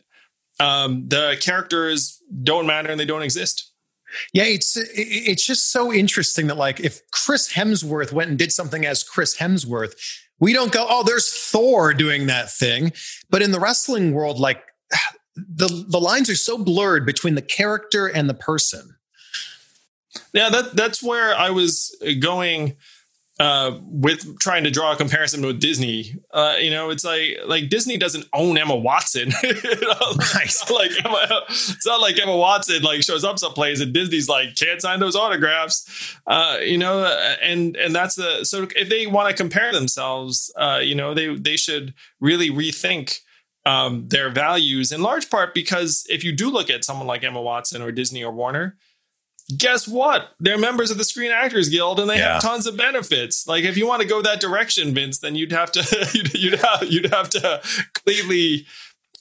um, 0.61 1.09
the 1.09 1.37
characters 1.41 2.23
don't 2.43 2.67
matter 2.67 2.91
and 2.91 2.99
they 2.99 3.05
don't 3.05 3.23
exist. 3.23 3.73
Yeah, 4.33 4.45
it's 4.45 4.77
it's 4.77 5.45
just 5.45 5.73
so 5.73 5.93
interesting 5.93 6.47
that 6.47 6.57
like 6.57 6.81
if 6.81 7.01
Chris 7.11 7.53
Hemsworth 7.53 8.13
went 8.13 8.31
and 8.31 8.39
did 8.39 8.53
something 8.53 8.87
as 8.87 9.03
Chris 9.03 9.37
Hemsworth, 9.37 9.95
we 10.39 10.53
don't 10.53 10.73
go, 10.73 10.87
oh, 10.89 11.03
there's 11.03 11.33
Thor 11.33 11.93
doing 11.93 12.27
that 12.27 12.51
thing. 12.51 12.93
But 13.31 13.43
in 13.43 13.51
the 13.51 13.61
wrestling 13.61 14.13
world, 14.13 14.39
like 14.39 14.63
the 15.37 15.69
the 15.89 16.01
lines 16.01 16.31
are 16.31 16.37
so 16.37 16.57
blurred 16.57 17.05
between 17.05 17.35
the 17.35 17.43
character 17.43 18.07
and 18.07 18.29
the 18.29 18.35
person. 18.35 18.97
Yeah, 20.33 20.49
that 20.51 20.77
that's 20.77 21.03
where 21.03 21.35
I 21.35 21.51
was 21.51 21.95
going 22.21 22.77
uh, 23.38 23.78
with 23.83 24.38
trying 24.38 24.64
to 24.64 24.71
draw 24.71 24.93
a 24.93 24.97
comparison 24.97 25.45
with 25.45 25.61
Disney. 25.61 26.14
Uh, 26.31 26.55
you 26.59 26.71
know, 26.71 26.88
it's 26.88 27.05
like 27.05 27.38
like 27.47 27.69
Disney 27.69 27.99
doesn't 27.99 28.26
own 28.33 28.57
Emma 28.57 28.75
Watson. 28.75 29.28
it's 29.43 30.71
not 30.71 30.71
like 30.71 31.05
Emma, 31.05 31.43
it's 31.49 31.87
not 31.87 32.00
like 32.00 32.19
Emma 32.19 32.37
Watson 32.37 32.83
like 32.83 33.02
shows 33.02 33.25
up 33.25 33.38
someplace 33.38 33.81
and 33.81 33.93
Disney's 33.93 34.28
like 34.28 34.57
can't 34.57 34.81
sign 34.81 35.00
those 35.00 35.16
autographs. 35.16 36.16
Uh, 36.26 36.59
you 36.62 36.78
know, 36.78 37.05
and 37.43 37.76
and 37.76 37.95
that's 37.95 38.14
the 38.14 38.45
so 38.45 38.66
if 38.75 38.88
they 38.88 39.07
want 39.07 39.28
to 39.28 39.35
compare 39.35 39.73
themselves, 39.73 40.52
uh, 40.57 40.81
you 40.83 40.95
know, 40.95 41.12
they 41.12 41.35
they 41.37 41.57
should 41.57 41.95
really 42.21 42.50
rethink. 42.50 43.21
Um, 43.66 44.07
their 44.11 44.31
values 44.31 44.93
in 44.93 45.02
large 45.02 45.28
part 45.28 45.52
because 45.52 46.07
if 46.09 46.23
you 46.23 46.31
do 46.31 46.50
look 46.50 46.71
at 46.71 46.85
someone 46.85 47.09
like 47.09 47.25
Emma 47.25 47.43
Watson 47.43 47.83
or 47.83 47.90
Disney 47.90 48.23
or 48.23 48.31
Warner, 48.31 48.76
guess 49.57 49.87
what? 49.87 50.31
They're 50.41 50.59
members 50.59 50.91
of 50.91 50.99
the 50.99 51.05
Screen 51.05 51.31
Actors 51.31 51.69
Guild 51.69 52.00
and 52.00 52.11
they 52.11 52.19
yeah. 52.19 52.35
have 52.35 52.43
tons 52.43 52.67
of 52.67 52.76
benefits. 52.76 53.47
Like 53.47 53.65
if 53.65 53.76
you 53.76 53.87
want 53.87 54.03
to 54.03 54.09
go 54.09 54.23
that 54.23 54.41
direction, 54.41 54.95
Vince, 54.95 55.19
then 55.19 55.35
you'd 55.35 55.53
have 55.53 55.71
to 55.73 56.09
you'd, 56.15 56.35
you'd 56.35 56.59
have 56.59 56.85
you'd 56.85 57.12
have 57.12 57.31
to 57.31 57.62
clearly 57.95 58.67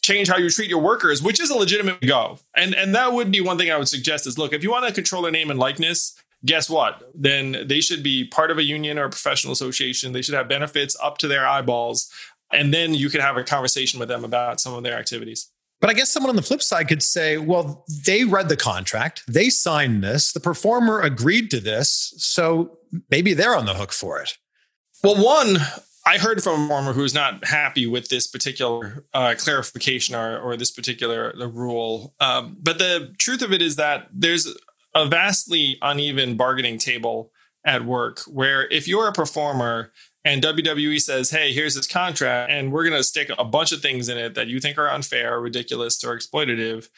change 0.02 0.28
how 0.28 0.38
you 0.38 0.50
treat 0.50 0.70
your 0.70 0.82
workers, 0.82 1.22
which 1.22 1.40
is 1.40 1.50
a 1.50 1.58
legitimate 1.58 2.02
go. 2.02 2.40
And 2.56 2.74
and 2.74 2.96
that 2.96 3.14
would 3.14 3.32
be 3.32 3.42
one 3.42 3.58
thing 3.58 3.72
I 3.72 3.78
would 3.78 3.90
suggest 3.90 4.28
is 4.28 4.38
look, 4.38 4.54
if 4.54 4.64
you 4.64 4.72
want 4.72 4.88
to 4.88 4.94
control 4.94 5.22
their 5.22 5.32
name 5.32 5.50
and 5.50 5.60
likeness, 5.60 6.20
guess 6.44 6.70
what? 6.70 7.12
Then 7.14 7.64
they 7.66 7.82
should 7.82 8.04
be 8.04 8.26
part 8.26 8.52
of 8.52 8.58
a 8.58 8.64
union 8.64 8.98
or 8.98 9.06
a 9.06 9.10
professional 9.10 9.54
association. 9.54 10.14
They 10.14 10.22
should 10.22 10.36
have 10.36 10.48
benefits 10.48 10.96
up 11.02 11.18
to 11.20 11.28
their 11.28 11.48
eyeballs. 11.48 12.12
And 12.52 12.74
then 12.74 12.94
you 12.94 13.10
could 13.10 13.22
have 13.22 13.38
a 13.38 13.44
conversation 13.44 14.00
with 14.00 14.08
them 14.08 14.24
about 14.24 14.60
some 14.60 14.74
of 14.74 14.84
their 14.84 14.98
activities. 14.98 15.50
But 15.82 15.90
I 15.90 15.94
guess 15.94 16.12
someone 16.12 16.30
on 16.30 16.36
the 16.36 16.42
flip 16.42 16.64
side 16.64 16.88
could 16.88 17.04
say, 17.04 17.38
well, 17.38 17.86
they 18.06 18.24
read 18.24 18.50
the 18.50 18.58
contract, 18.58 19.24
they 19.28 19.50
signed 19.50 20.04
this, 20.04 20.32
the 20.32 20.40
performer 20.40 21.02
agreed 21.02 21.52
to 21.52 21.60
this, 21.60 22.14
so 22.18 22.80
maybe 23.10 23.34
they're 23.34 23.56
on 23.56 23.66
the 23.66 23.74
hook 23.74 23.92
for 23.92 24.22
it. 24.22 24.38
Well, 25.04 25.22
one, 25.24 25.58
I 26.08 26.18
heard 26.18 26.42
from 26.42 26.54
a 26.54 26.68
performer 26.68 26.94
who's 26.94 27.14
not 27.14 27.46
happy 27.46 27.88
with 27.88 28.10
this 28.10 28.28
particular 28.28 29.06
uh, 29.14 29.36
clarification 29.38 30.16
or, 30.16 30.40
or 30.40 30.56
this 30.56 30.72
particular 30.72 31.34
rule. 31.36 32.16
Um, 32.20 32.58
but 32.62 32.78
the 32.78 33.14
truth 33.18 33.42
of 33.42 33.52
it 33.52 33.62
is 33.62 33.76
that 33.76 34.08
there's 34.14 34.48
a 34.94 35.06
vastly 35.06 35.78
uneven 35.82 36.38
bargaining 36.38 36.78
table 36.78 37.32
at 37.66 37.86
work 37.86 38.20
where 38.28 38.68
if 38.72 38.88
you're 38.88 39.08
a 39.08 39.14
performer 39.14 39.92
and 40.26 40.42
WWE 40.42 41.00
says, 41.00 41.30
"Hey, 41.30 41.54
here's 41.54 41.76
this 41.76 41.88
contract, 41.88 42.52
and 42.52 42.72
we're 42.72 42.84
going 42.84 42.98
to 42.98 43.04
stick 43.04 43.30
a 43.38 43.46
bunch 43.46 43.72
of 43.72 43.82
things 43.82 44.10
in 44.10 44.18
it 44.18 44.34
that 44.34 44.48
you 44.48 44.60
think 44.60 44.78
are 44.78 44.90
unfair, 44.90 45.36
or 45.36 45.42
ridiculous, 45.42 46.04
or 46.04 46.18
exploitative." 46.18 46.90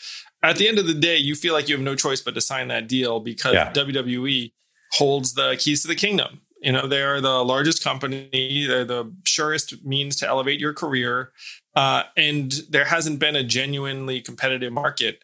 At 0.41 0.55
the 0.55 0.67
end 0.67 0.79
of 0.79 0.87
the 0.87 0.93
day, 0.93 1.17
you 1.17 1.35
feel 1.35 1.53
like 1.53 1.67
you 1.67 1.75
have 1.75 1.83
no 1.83 1.95
choice 1.95 2.21
but 2.21 2.33
to 2.35 2.41
sign 2.41 2.69
that 2.69 2.87
deal 2.87 3.19
because 3.19 3.53
yeah. 3.53 3.71
WWE 3.73 4.53
holds 4.93 5.33
the 5.33 5.57
keys 5.59 5.81
to 5.81 5.87
the 5.89 5.95
kingdom. 5.95 6.41
You 6.61 6.71
know, 6.71 6.87
they're 6.87 7.21
the 7.21 7.43
largest 7.43 7.83
company, 7.83 8.65
they're 8.65 8.85
the 8.85 9.13
surest 9.25 9.85
means 9.85 10.15
to 10.17 10.27
elevate 10.27 10.59
your 10.59 10.73
career, 10.73 11.31
uh, 11.75 12.03
and 12.15 12.51
there 12.69 12.85
hasn't 12.85 13.19
been 13.19 13.35
a 13.35 13.43
genuinely 13.43 14.21
competitive 14.21 14.73
market 14.73 15.23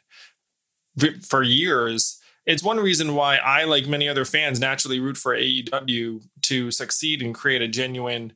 for 1.21 1.41
years 1.41 2.19
it's 2.45 2.63
one 2.63 2.77
reason 2.77 3.15
why 3.15 3.37
I, 3.37 3.63
like 3.63 3.87
many 3.87 4.09
other 4.09 4.25
fans, 4.25 4.59
naturally 4.59 4.99
root 4.99 5.17
for 5.17 5.35
AEW 5.35 6.23
to 6.43 6.71
succeed 6.71 7.21
and 7.21 7.33
create 7.33 7.61
a 7.61 7.67
genuine 7.67 8.33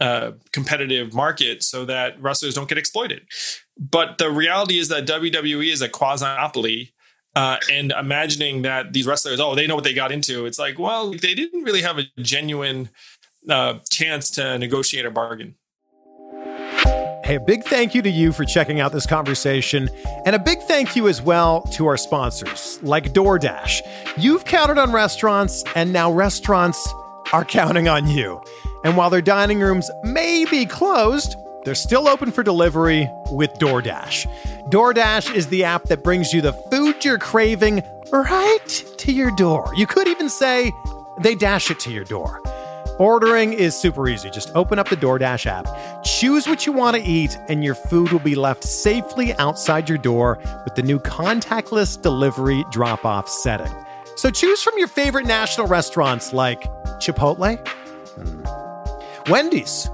uh, 0.00 0.32
competitive 0.52 1.12
market 1.12 1.62
so 1.62 1.84
that 1.84 2.20
wrestlers 2.22 2.54
don't 2.54 2.68
get 2.68 2.78
exploited. 2.78 3.26
But 3.78 4.18
the 4.18 4.30
reality 4.30 4.78
is 4.78 4.88
that 4.88 5.06
WWE 5.06 5.70
is 5.70 5.82
a 5.82 5.88
quasi 5.88 6.24
monopoly. 6.24 6.92
Uh, 7.36 7.58
and 7.70 7.92
imagining 7.92 8.62
that 8.62 8.92
these 8.92 9.06
wrestlers, 9.06 9.38
oh, 9.38 9.54
they 9.54 9.64
know 9.64 9.76
what 9.76 9.84
they 9.84 9.94
got 9.94 10.10
into. 10.10 10.46
It's 10.46 10.58
like, 10.58 10.80
well, 10.80 11.12
they 11.12 11.32
didn't 11.32 11.62
really 11.62 11.82
have 11.82 11.96
a 11.96 12.06
genuine 12.18 12.88
uh, 13.48 13.74
chance 13.88 14.30
to 14.32 14.58
negotiate 14.58 15.06
a 15.06 15.12
bargain. 15.12 15.54
Hey, 17.30 17.36
a 17.36 17.40
big 17.40 17.62
thank 17.62 17.94
you 17.94 18.02
to 18.02 18.10
you 18.10 18.32
for 18.32 18.44
checking 18.44 18.80
out 18.80 18.90
this 18.90 19.06
conversation, 19.06 19.88
and 20.26 20.34
a 20.34 20.38
big 20.40 20.58
thank 20.62 20.96
you 20.96 21.06
as 21.06 21.22
well 21.22 21.60
to 21.74 21.86
our 21.86 21.96
sponsors, 21.96 22.80
like 22.82 23.12
DoorDash. 23.12 23.82
You've 24.16 24.44
counted 24.44 24.78
on 24.78 24.90
restaurants, 24.90 25.62
and 25.76 25.92
now 25.92 26.10
restaurants 26.10 26.92
are 27.32 27.44
counting 27.44 27.86
on 27.86 28.08
you. 28.08 28.42
And 28.82 28.96
while 28.96 29.10
their 29.10 29.22
dining 29.22 29.60
rooms 29.60 29.88
may 30.02 30.44
be 30.44 30.66
closed, 30.66 31.36
they're 31.64 31.76
still 31.76 32.08
open 32.08 32.32
for 32.32 32.42
delivery 32.42 33.08
with 33.30 33.52
DoorDash. 33.60 34.26
DoorDash 34.68 35.32
is 35.32 35.46
the 35.46 35.62
app 35.62 35.84
that 35.84 36.02
brings 36.02 36.32
you 36.32 36.40
the 36.40 36.52
food 36.52 37.04
you're 37.04 37.16
craving 37.16 37.84
right 38.10 38.84
to 38.98 39.12
your 39.12 39.30
door. 39.36 39.72
You 39.76 39.86
could 39.86 40.08
even 40.08 40.28
say 40.28 40.72
they 41.20 41.36
dash 41.36 41.70
it 41.70 41.78
to 41.78 41.92
your 41.92 42.02
door. 42.02 42.42
Ordering 43.00 43.54
is 43.54 43.74
super 43.74 44.06
easy. 44.10 44.28
Just 44.28 44.54
open 44.54 44.78
up 44.78 44.90
the 44.90 44.96
DoorDash 44.96 45.46
app, 45.46 45.66
choose 46.04 46.46
what 46.46 46.66
you 46.66 46.72
want 46.74 46.98
to 46.98 47.02
eat, 47.02 47.34
and 47.48 47.64
your 47.64 47.74
food 47.74 48.12
will 48.12 48.20
be 48.20 48.34
left 48.34 48.62
safely 48.62 49.32
outside 49.38 49.88
your 49.88 49.96
door 49.96 50.38
with 50.64 50.74
the 50.74 50.82
new 50.82 50.98
contactless 50.98 52.00
delivery 52.02 52.62
drop 52.70 53.06
off 53.06 53.26
setting. 53.26 53.72
So 54.16 54.30
choose 54.30 54.62
from 54.62 54.74
your 54.76 54.86
favorite 54.86 55.24
national 55.24 55.66
restaurants 55.66 56.34
like 56.34 56.60
Chipotle, 57.00 57.66
mm. 58.18 59.30
Wendy's, 59.30 59.88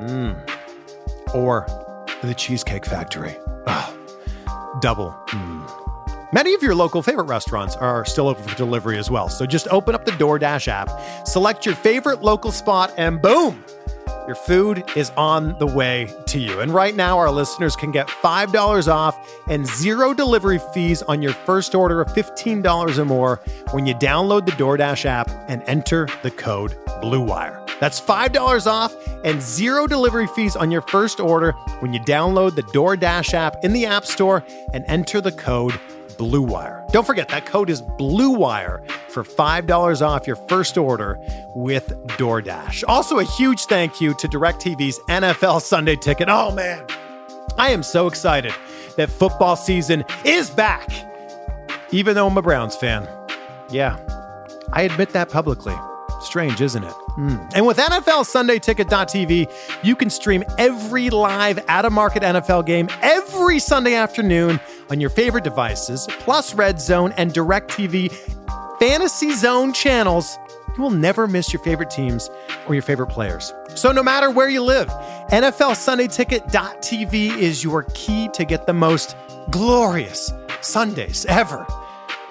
mm. 0.00 1.34
or 1.34 1.66
the 2.22 2.32
Cheesecake 2.32 2.86
Factory. 2.86 3.34
Oh, 3.66 3.98
double. 4.80 5.10
Mm. 5.30 5.81
Many 6.34 6.54
of 6.54 6.62
your 6.62 6.74
local 6.74 7.02
favorite 7.02 7.24
restaurants 7.26 7.76
are 7.76 8.06
still 8.06 8.26
open 8.26 8.44
for 8.44 8.56
delivery 8.56 8.96
as 8.96 9.10
well. 9.10 9.28
So 9.28 9.44
just 9.44 9.68
open 9.68 9.94
up 9.94 10.06
the 10.06 10.12
DoorDash 10.12 10.66
app, 10.66 10.88
select 11.28 11.66
your 11.66 11.74
favorite 11.74 12.22
local 12.22 12.50
spot, 12.50 12.90
and 12.96 13.20
boom! 13.20 13.62
Your 14.26 14.36
food 14.36 14.82
is 14.96 15.10
on 15.10 15.58
the 15.58 15.66
way 15.66 16.10
to 16.28 16.38
you. 16.38 16.60
And 16.60 16.72
right 16.72 16.94
now, 16.94 17.18
our 17.18 17.30
listeners 17.30 17.76
can 17.76 17.90
get 17.90 18.08
$5 18.08 18.90
off 18.90 19.14
and 19.46 19.66
zero 19.66 20.14
delivery 20.14 20.58
fees 20.72 21.02
on 21.02 21.20
your 21.20 21.34
first 21.34 21.74
order 21.74 22.00
of 22.00 22.08
$15 22.08 22.98
or 22.98 23.04
more 23.04 23.40
when 23.72 23.84
you 23.84 23.94
download 23.94 24.46
the 24.46 24.52
DoorDash 24.52 25.04
app 25.04 25.28
and 25.48 25.62
enter 25.66 26.08
the 26.22 26.30
code 26.30 26.78
BLUEWIRE. 27.02 27.58
That's 27.78 28.00
$5 28.00 28.66
off 28.66 28.94
and 29.24 29.42
zero 29.42 29.86
delivery 29.86 30.28
fees 30.28 30.56
on 30.56 30.70
your 30.70 30.82
first 30.82 31.20
order 31.20 31.52
when 31.80 31.92
you 31.92 32.00
download 32.00 32.54
the 32.54 32.62
DoorDash 32.62 33.34
app 33.34 33.56
in 33.64 33.74
the 33.74 33.84
App 33.84 34.06
Store 34.06 34.42
and 34.72 34.84
enter 34.86 35.20
the 35.20 35.32
code 35.32 35.78
Blue 36.22 36.40
Wire. 36.42 36.84
Don't 36.92 37.04
forget 37.04 37.26
that 37.30 37.46
code 37.46 37.68
is 37.68 37.82
Blue 37.82 38.30
Wire 38.30 38.80
for 39.08 39.24
$5 39.24 40.06
off 40.06 40.24
your 40.24 40.36
first 40.36 40.78
order 40.78 41.18
with 41.56 41.88
DoorDash. 42.16 42.84
Also, 42.86 43.18
a 43.18 43.24
huge 43.24 43.64
thank 43.64 44.00
you 44.00 44.14
to 44.14 44.28
DirecTV's 44.28 45.00
NFL 45.08 45.60
Sunday 45.62 45.96
Ticket. 45.96 46.28
Oh 46.30 46.52
man, 46.52 46.86
I 47.58 47.70
am 47.70 47.82
so 47.82 48.06
excited 48.06 48.54
that 48.96 49.10
football 49.10 49.56
season 49.56 50.04
is 50.24 50.48
back. 50.48 50.88
even 51.90 52.14
though 52.14 52.28
I'm 52.28 52.38
a 52.38 52.42
Browns 52.42 52.76
fan. 52.76 53.08
Yeah, 53.68 53.98
I 54.72 54.82
admit 54.82 55.08
that 55.10 55.28
publicly. 55.28 55.74
Strange, 56.20 56.60
isn't 56.60 56.84
it? 56.84 56.94
Mm. 57.18 57.50
And 57.52 57.66
with 57.66 57.78
NFL 57.78 58.24
Sunday 58.26 58.60
Ticket.tv, 58.60 59.52
you 59.82 59.96
can 59.96 60.08
stream 60.08 60.44
every 60.56 61.10
live 61.10 61.58
out 61.66 61.84
of 61.84 61.92
market 61.92 62.22
NFL 62.22 62.64
game 62.64 62.88
every 63.02 63.58
Sunday 63.58 63.94
afternoon 63.94 64.60
on 64.92 65.00
your 65.00 65.10
favorite 65.10 65.42
devices, 65.42 66.06
plus 66.20 66.54
Red 66.54 66.80
Zone 66.80 67.12
and 67.16 67.32
DirecTV 67.32 68.12
Fantasy 68.78 69.32
Zone 69.32 69.72
channels. 69.72 70.38
You 70.76 70.82
will 70.82 70.90
never 70.90 71.26
miss 71.26 71.50
your 71.52 71.60
favorite 71.62 71.90
teams 71.90 72.30
or 72.68 72.74
your 72.74 72.82
favorite 72.82 73.08
players. 73.08 73.52
So, 73.74 73.90
no 73.90 74.02
matter 74.02 74.30
where 74.30 74.50
you 74.50 74.62
live, 74.62 74.88
NFL 75.30 75.76
Sunday 75.76 76.08
Ticket.tv 76.08 77.38
is 77.38 77.64
your 77.64 77.84
key 77.94 78.28
to 78.34 78.44
get 78.44 78.66
the 78.66 78.74
most 78.74 79.16
glorious 79.50 80.30
Sundays 80.60 81.24
ever. 81.26 81.66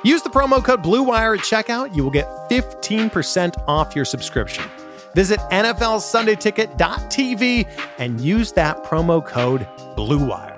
Use 0.03 0.21
the 0.21 0.29
promo 0.29 0.63
code 0.63 0.83
BLUEWIRE 0.83 1.37
at 1.37 1.43
checkout. 1.43 1.95
You 1.95 2.03
will 2.03 2.11
get 2.11 2.27
15% 2.49 3.63
off 3.67 3.95
your 3.95 4.05
subscription. 4.05 4.65
Visit 5.13 5.39
NFLSundayTicket.tv 5.51 7.67
and 7.97 8.21
use 8.21 8.51
that 8.53 8.81
promo 8.83 9.25
code 9.25 9.67
BLUEWIRE. 9.95 10.50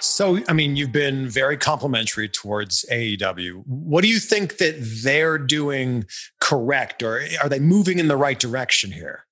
So, 0.00 0.40
I 0.48 0.52
mean, 0.52 0.76
you've 0.76 0.92
been 0.92 1.28
very 1.28 1.56
complimentary 1.56 2.28
towards 2.28 2.84
AEW. 2.90 3.62
What 3.66 4.02
do 4.02 4.08
you 4.08 4.18
think 4.18 4.58
that 4.58 4.76
they're 5.02 5.38
doing 5.38 6.04
correct, 6.40 7.02
or 7.02 7.22
are 7.42 7.48
they 7.48 7.58
moving 7.58 7.98
in 7.98 8.08
the 8.08 8.16
right 8.16 8.38
direction 8.38 8.92
here? 8.92 9.24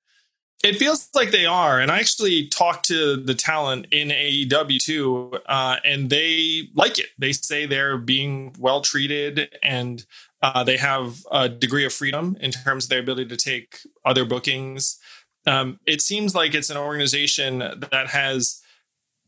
It 0.65 0.77
feels 0.77 1.09
like 1.15 1.31
they 1.31 1.47
are. 1.47 1.81
And 1.81 1.91
I 1.91 1.99
actually 1.99 2.49
talked 2.49 2.87
to 2.87 3.17
the 3.17 3.35
talent 3.35 3.87
in 3.93 4.09
AEW 4.09 4.79
too, 4.83 5.39
uh, 5.47 5.77
and 5.85 6.11
they 6.11 6.69
like 6.75 6.99
it. 6.99 7.11
They 7.19 7.33
say 7.33 7.67
they're 7.67 7.99
being 7.99 8.55
well 8.59 8.81
treated 8.81 9.49
and 9.63 10.05
uh, 10.43 10.65
they 10.65 10.77
have 10.79 11.19
a 11.31 11.49
degree 11.49 11.85
of 11.85 11.93
freedom 11.93 12.37
in 12.41 12.51
terms 12.51 12.85
of 12.85 12.91
their 12.91 13.01
ability 13.01 13.29
to 13.29 13.37
take 13.37 13.81
other 14.05 14.25
bookings. 14.25 14.99
Um, 15.47 15.79
it 15.87 16.03
seems 16.03 16.35
like 16.35 16.55
it's 16.55 16.71
an 16.71 16.77
organization 16.77 17.59
that 17.59 18.09
has 18.09 18.61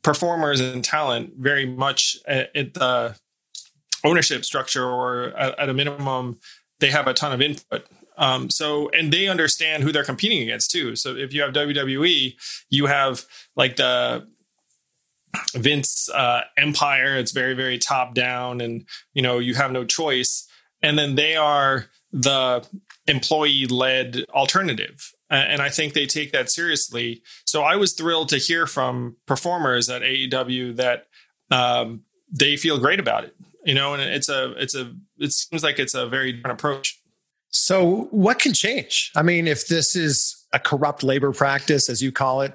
performers 0.02 0.60
and 0.60 0.84
talent 0.84 1.34
very 1.36 1.66
much 1.66 2.16
at, 2.26 2.54
at 2.56 2.74
the 2.74 3.16
ownership 4.04 4.44
structure, 4.44 4.84
or 4.84 5.36
at, 5.36 5.58
at 5.58 5.68
a 5.68 5.74
minimum, 5.74 6.38
they 6.80 6.90
have 6.90 7.06
a 7.06 7.14
ton 7.14 7.32
of 7.32 7.40
input. 7.40 7.86
Um, 8.16 8.50
so, 8.50 8.88
and 8.90 9.12
they 9.12 9.28
understand 9.28 9.82
who 9.82 9.92
they're 9.92 10.04
competing 10.04 10.42
against 10.42 10.70
too. 10.70 10.96
So, 10.96 11.14
if 11.16 11.32
you 11.32 11.42
have 11.42 11.52
WWE, 11.52 12.34
you 12.70 12.86
have 12.86 13.24
like 13.56 13.76
the 13.76 14.26
Vince 15.54 16.08
uh, 16.10 16.42
empire. 16.56 17.16
It's 17.16 17.32
very, 17.32 17.54
very 17.54 17.78
top 17.78 18.14
down, 18.14 18.60
and 18.60 18.86
you 19.14 19.22
know 19.22 19.38
you 19.38 19.54
have 19.54 19.72
no 19.72 19.84
choice. 19.84 20.48
And 20.82 20.98
then 20.98 21.16
they 21.16 21.36
are 21.36 21.86
the 22.12 22.66
employee 23.06 23.66
led 23.66 24.24
alternative. 24.30 25.12
And 25.30 25.60
I 25.60 25.68
think 25.68 25.92
they 25.92 26.06
take 26.06 26.32
that 26.32 26.50
seriously. 26.50 27.22
So 27.44 27.62
I 27.62 27.76
was 27.76 27.92
thrilled 27.92 28.30
to 28.30 28.38
hear 28.38 28.66
from 28.66 29.16
performers 29.26 29.90
at 29.90 30.02
AEW 30.02 30.76
that 30.76 31.06
um, 31.50 32.02
they 32.30 32.56
feel 32.56 32.78
great 32.78 32.98
about 32.98 33.24
it. 33.24 33.34
You 33.64 33.74
know, 33.74 33.92
and 33.92 34.02
it's 34.02 34.30
a, 34.30 34.52
it's 34.52 34.74
a, 34.74 34.94
it 35.18 35.32
seems 35.32 35.62
like 35.62 35.78
it's 35.78 35.94
a 35.94 36.06
very 36.06 36.32
different 36.32 36.58
approach. 36.58 36.98
So, 37.50 38.08
what 38.10 38.38
can 38.38 38.52
change? 38.52 39.10
I 39.16 39.22
mean, 39.22 39.46
if 39.46 39.68
this 39.68 39.96
is 39.96 40.46
a 40.52 40.58
corrupt 40.58 41.02
labor 41.02 41.32
practice, 41.32 41.88
as 41.88 42.02
you 42.02 42.12
call 42.12 42.42
it, 42.42 42.54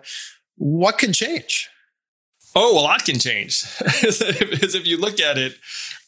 what 0.55 0.97
can 0.97 1.13
change? 1.13 1.69
Oh, 2.55 2.79
a 2.79 2.81
lot 2.81 3.03
can 3.03 3.17
change. 3.19 3.63
Because 3.79 4.21
if 4.75 4.85
you 4.85 4.99
look 4.99 5.19
at 5.19 5.37
it, 5.37 5.55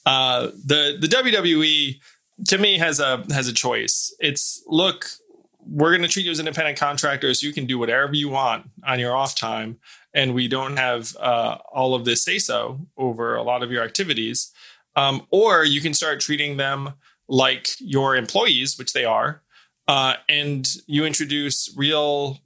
uh, 0.05 0.50
the 0.65 0.98
the 1.00 1.07
WWE 1.07 2.00
to 2.48 2.57
me 2.57 2.77
has 2.77 3.00
a 3.00 3.25
has 3.31 3.48
a 3.48 3.53
choice. 3.53 4.15
It's 4.19 4.63
look, 4.67 5.07
we're 5.67 5.91
going 5.91 6.01
to 6.01 6.07
treat 6.07 6.25
you 6.25 6.31
as 6.31 6.39
independent 6.39 6.77
contractors. 6.77 7.43
You 7.43 7.53
can 7.53 7.65
do 7.65 7.79
whatever 7.79 8.13
you 8.13 8.29
want 8.29 8.69
on 8.86 9.00
your 9.00 9.15
off 9.15 9.36
time, 9.36 9.77
and 10.13 10.34
we 10.34 10.48
don't 10.48 10.77
have 10.77 11.15
uh, 11.17 11.57
all 11.72 11.95
of 11.95 12.05
this 12.05 12.24
say 12.24 12.39
so 12.39 12.79
over 12.98 13.36
a 13.36 13.43
lot 13.43 13.63
of 13.63 13.72
your 13.72 13.84
activities. 13.84 14.51
Um, 14.95 15.27
or 15.29 15.65
you 15.65 15.81
can 15.81 15.93
start 15.93 16.22
treating 16.22 16.57
them 16.57 16.93
like 17.28 17.69
your 17.80 18.15
employees, 18.15 18.78
which 18.78 18.93
they 18.93 19.04
are, 19.04 19.41
uh, 19.88 20.15
and 20.30 20.67
you 20.88 21.06
introduce 21.06 21.73
real 21.75 22.39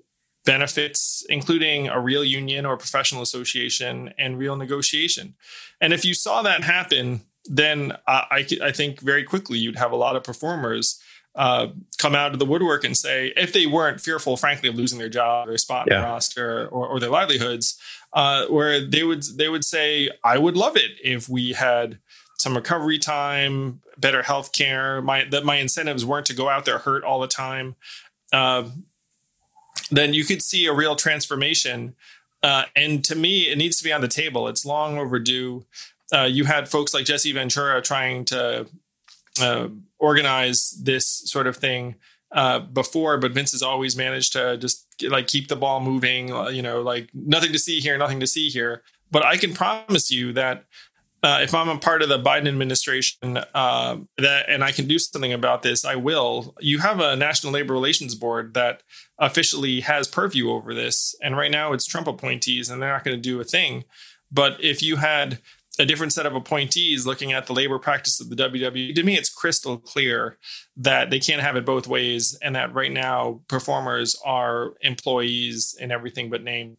benefits, 0.46 1.24
including 1.30 1.88
a 1.90 2.00
real 2.00 2.24
union 2.24 2.66
or 2.66 2.76
professional 2.76 3.22
association 3.22 4.14
and 4.18 4.40
real 4.40 4.56
negotiation. 4.56 5.36
And 5.80 5.94
if 5.94 6.04
you 6.04 6.14
saw 6.14 6.42
that 6.42 6.64
happen, 6.64 7.22
then 7.46 7.94
I, 8.08 8.26
I, 8.32 8.48
I 8.64 8.72
think 8.72 9.02
very 9.02 9.24
quickly 9.24 9.60
you'd 9.60 9.78
have 9.78 9.92
a 9.92 9.98
lot 9.98 10.16
of 10.16 10.24
performers 10.24 11.00
uh, 11.36 11.68
come 11.98 12.16
out 12.16 12.34
of 12.34 12.40
the 12.40 12.46
woodwork 12.46 12.84
and 12.84 12.98
say, 12.98 13.32
if 13.38 13.54
they 13.54 13.66
weren't 13.66 14.02
fearful, 14.02 14.36
frankly, 14.36 14.70
of 14.70 14.76
losing 14.76 15.00
their 15.00 15.10
job, 15.10 15.48
their 15.48 15.58
spot 15.58 15.88
in 15.90 15.98
the 15.98 16.04
roster, 16.04 16.68
or, 16.68 16.88
or 16.88 17.00
their 17.00 17.10
livelihoods, 17.10 17.80
uh, 18.14 18.46
where 18.48 18.86
they 18.86 19.04
would 19.04 19.24
they 19.38 19.48
would 19.48 19.64
say, 19.64 20.10
I 20.24 20.38
would 20.38 20.58
love 20.58 20.76
it 20.76 20.92
if 21.04 21.30
we 21.30 21.54
had 21.54 22.00
some 22.38 22.56
recovery 22.56 22.98
time, 22.98 23.82
better 23.98 24.24
health 24.24 24.52
care, 24.52 25.02
my 25.02 25.26
that 25.26 25.46
my 25.46 25.58
incentives 25.58 26.06
weren't 26.06 26.26
to 26.28 26.34
go 26.34 26.50
out 26.50 26.66
there 26.66 26.80
hurt 26.80 27.04
all 27.04 27.20
the 27.20 27.28
time, 27.28 27.76
uh, 28.34 28.64
then 29.92 30.14
you 30.14 30.24
could 30.26 30.42
see 30.42 30.66
a 30.66 30.74
real 30.74 30.96
transformation. 30.96 31.96
Uh, 32.42 32.64
and 32.76 33.04
to 33.04 33.16
me, 33.16 33.50
it 33.50 33.58
needs 33.58 33.78
to 33.78 33.84
be 33.84 33.92
on 33.92 34.02
the 34.02 34.08
table. 34.08 34.48
It's 34.48 34.66
long 34.66 34.98
overdue. 34.98 35.66
Uh, 36.14 36.24
you 36.24 36.46
had 36.46 36.70
folks 36.70 36.94
like 36.94 37.06
Jesse 37.06 37.34
Ventura 37.34 37.82
trying 37.82 38.26
to 38.26 38.66
uh, 39.42 39.68
organize 40.00 40.72
this 40.82 41.08
sort 41.30 41.48
of 41.48 41.58
thing 41.58 41.96
uh, 42.32 42.60
before, 42.60 43.18
but 43.18 43.32
Vince 43.32 43.52
has 43.52 43.62
always 43.62 43.96
managed 43.96 44.34
to 44.34 44.58
just 44.58 44.88
like 45.04 45.28
keep 45.28 45.48
the 45.48 45.56
ball 45.56 45.80
moving. 45.80 46.30
You 46.54 46.62
know, 46.62 46.82
like 46.82 47.10
nothing 47.14 47.52
to 47.52 47.60
see 47.60 47.80
here, 47.80 47.98
nothing 47.98 48.20
to 48.20 48.28
see 48.28 48.50
here. 48.50 48.84
But 49.12 49.26
I 49.26 49.38
can 49.38 49.54
promise 49.54 50.12
you 50.12 50.34
that 50.34 50.66
uh, 51.22 51.40
if 51.42 51.54
I'm 51.54 51.68
a 51.68 51.78
part 51.78 52.02
of 52.02 52.10
the 52.10 52.20
Biden 52.20 52.48
administration 52.48 53.38
uh, 53.54 53.98
that 54.18 54.46
and 54.48 54.64
I 54.64 54.72
can 54.72 54.88
do 54.88 54.98
something 54.98 55.34
about 55.34 55.64
this, 55.64 55.84
I 55.84 55.96
will. 55.96 56.56
You 56.60 56.80
have 56.80 57.00
a 57.00 57.16
National 57.16 57.52
Labor 57.52 57.74
Relations 57.74 58.16
Board 58.16 58.54
that 58.54 58.84
officially 59.18 59.82
has 59.82 60.08
purview 60.08 60.50
over 60.52 60.74
this, 60.74 61.16
and 61.22 61.36
right 61.36 61.52
now 61.52 61.74
it's 61.74 61.86
Trump 61.86 62.08
appointees, 62.08 62.70
and 62.70 62.82
they're 62.82 62.92
not 62.92 63.04
going 63.04 63.18
to 63.18 63.22
do 63.22 63.42
a 63.42 63.44
thing. 63.44 63.84
But 64.32 64.64
if 64.64 64.82
you 64.82 64.98
had 64.98 65.40
a 65.80 65.86
different 65.86 66.12
set 66.12 66.26
of 66.26 66.36
appointees 66.36 67.08
looking 67.08 67.32
at 67.32 67.48
the 67.48 67.54
labor 67.54 67.80
practice 67.80 68.20
of 68.20 68.30
the 68.30 68.36
WWE, 68.36 68.94
to 68.94 69.04
me, 69.04 69.18
it's 69.18 69.30
crystal 69.30 69.78
clear 69.78 70.38
that 70.76 71.10
they 71.10 71.20
can't 71.20 71.42
have 71.42 71.56
it 71.56 71.66
both 71.66 71.88
ways, 71.88 72.38
and 72.42 72.56
that 72.56 72.74
right 72.74 72.92
now 72.92 73.42
performers 73.48 74.16
are 74.26 74.74
employees 74.82 75.76
in 75.80 75.92
everything 75.92 76.30
but 76.30 76.44
name. 76.44 76.78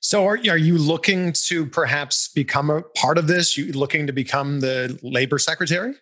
So, 0.00 0.26
are, 0.26 0.38
are 0.48 0.58
you 0.58 0.78
looking 0.78 1.32
to 1.46 1.66
perhaps 1.66 2.28
become 2.28 2.70
a 2.70 2.82
part 2.82 3.18
of 3.18 3.26
this? 3.26 3.56
You 3.56 3.72
looking 3.72 4.06
to 4.06 4.12
become 4.12 4.60
the 4.60 4.98
labor 5.02 5.38
secretary? 5.38 5.94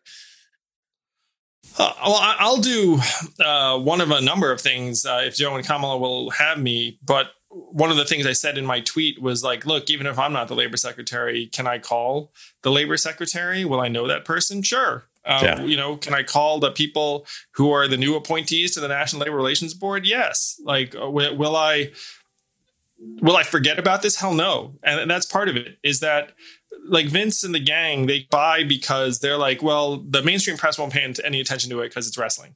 Uh, 1.78 1.92
well, 2.04 2.18
I'll 2.20 2.57
do 2.57 2.98
uh, 3.40 3.78
one 3.78 4.00
of 4.00 4.11
a 4.11 4.20
number 4.20 4.50
of 4.50 4.61
things 4.61 5.04
uh, 5.04 5.22
if 5.24 5.37
Joe 5.37 5.54
and 5.54 5.66
Kamala 5.66 5.98
will 5.98 6.31
have 6.31 6.59
me. 6.59 6.98
But 7.04 7.28
one 7.71 7.90
of 7.90 7.97
the 7.97 8.05
things 8.05 8.27
I 8.27 8.33
said 8.33 8.59
in 8.59 8.66
my 8.66 8.81
tweet 8.81 9.21
was 9.21 9.42
like, 9.42 9.66
look, 9.66 9.90
even 9.90 10.07
if 10.07 10.18
I'm 10.18 10.33
not 10.33 10.49
the 10.49 10.55
labor 10.55 10.77
secretary, 10.77 11.47
can 11.47 11.66
I 11.66 11.79
call 11.79 12.33
the 12.62 12.71
labor 12.71 12.97
secretary? 12.97 13.64
Will 13.64 13.81
I 13.81 13.88
know 13.88 14.07
that 14.07 14.25
person? 14.25 14.62
Sure. 14.62 15.05
Um, 15.25 15.44
yeah. 15.44 15.62
You 15.62 15.77
know, 15.77 15.97
can 15.97 16.14
I 16.14 16.23
call 16.23 16.59
the 16.59 16.71
people 16.71 17.27
who 17.53 17.71
are 17.71 17.87
the 17.87 17.97
new 17.97 18.16
appointees 18.16 18.73
to 18.75 18.81
the 18.81 18.88
National 18.88 19.23
Labor 19.23 19.37
Relations 19.37 19.75
Board? 19.75 20.07
Yes. 20.07 20.61
Like, 20.64 20.97
uh, 20.97 21.11
will, 21.11 21.37
will 21.37 21.57
I 21.57 21.90
will 23.21 23.37
I 23.37 23.42
forget 23.42 23.79
about 23.79 24.03
this? 24.03 24.16
Hell 24.16 24.35
no. 24.35 24.75
And 24.83 25.11
that's 25.11 25.27
part 25.27 25.49
of 25.49 25.57
it 25.57 25.79
is 25.83 26.01
that 26.01 26.33
like 26.87 27.07
Vince 27.07 27.44
and 27.44 27.55
the 27.55 27.61
gang, 27.61 28.07
they 28.07 28.27
buy 28.31 28.64
because 28.64 29.21
they're 29.21 29.38
like, 29.38 29.62
well, 29.62 29.99
the 29.99 30.23
mainstream 30.23 30.57
press 30.57 30.79
won't 30.79 30.92
pay 30.92 31.12
any 31.25 31.40
attention 31.40 31.71
to 31.71 31.81
it 31.81 31.88
because 31.88 32.09
it's 32.09 32.18
wrestling. 32.18 32.55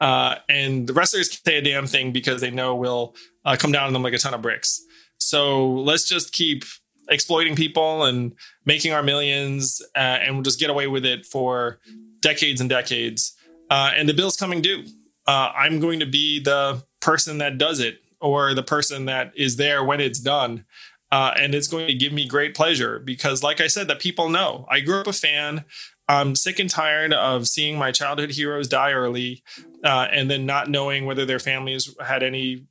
Uh, 0.00 0.36
and 0.48 0.86
the 0.86 0.92
wrestlers 0.92 1.28
can 1.28 1.38
say 1.44 1.58
a 1.58 1.62
damn 1.62 1.86
thing 1.86 2.12
because 2.12 2.40
they 2.40 2.50
know 2.50 2.74
we'll 2.74 3.14
uh, 3.44 3.56
come 3.58 3.72
down 3.72 3.86
on 3.86 3.92
them 3.92 4.02
like 4.02 4.12
a 4.12 4.18
ton 4.18 4.34
of 4.34 4.42
bricks. 4.42 4.82
So 5.18 5.70
let's 5.72 6.06
just 6.06 6.32
keep 6.32 6.64
exploiting 7.08 7.56
people 7.56 8.04
and 8.04 8.32
making 8.64 8.92
our 8.92 9.02
millions, 9.02 9.80
uh, 9.94 9.98
and 9.98 10.34
we'll 10.34 10.42
just 10.42 10.60
get 10.60 10.70
away 10.70 10.86
with 10.86 11.04
it 11.04 11.24
for 11.24 11.78
decades 12.20 12.60
and 12.60 12.68
decades. 12.68 13.34
Uh, 13.70 13.90
and 13.94 14.08
the 14.08 14.14
bill's 14.14 14.36
coming 14.36 14.60
due. 14.60 14.84
Uh, 15.26 15.50
I'm 15.54 15.80
going 15.80 16.00
to 16.00 16.06
be 16.06 16.40
the 16.40 16.82
person 17.00 17.38
that 17.38 17.58
does 17.58 17.80
it 17.80 17.98
or 18.20 18.54
the 18.54 18.62
person 18.62 19.06
that 19.06 19.32
is 19.36 19.56
there 19.56 19.82
when 19.84 20.00
it's 20.00 20.20
done. 20.20 20.64
Uh, 21.12 21.32
and 21.38 21.54
it's 21.54 21.68
going 21.68 21.86
to 21.86 21.94
give 21.94 22.12
me 22.12 22.26
great 22.26 22.54
pleasure 22.54 22.98
because, 22.98 23.42
like 23.42 23.60
I 23.60 23.68
said, 23.68 23.86
that 23.88 24.00
people 24.00 24.28
know 24.28 24.66
I 24.68 24.80
grew 24.80 25.00
up 25.00 25.06
a 25.06 25.12
fan. 25.12 25.64
I'm 26.08 26.36
sick 26.36 26.58
and 26.58 26.70
tired 26.70 27.12
of 27.12 27.48
seeing 27.48 27.78
my 27.78 27.90
childhood 27.90 28.30
heroes 28.30 28.68
die 28.68 28.92
early 28.92 29.42
uh, 29.84 30.06
and 30.12 30.30
then 30.30 30.46
not 30.46 30.70
knowing 30.70 31.04
whether 31.04 31.26
their 31.26 31.38
families 31.40 31.94
had 32.04 32.22
any 32.22 32.66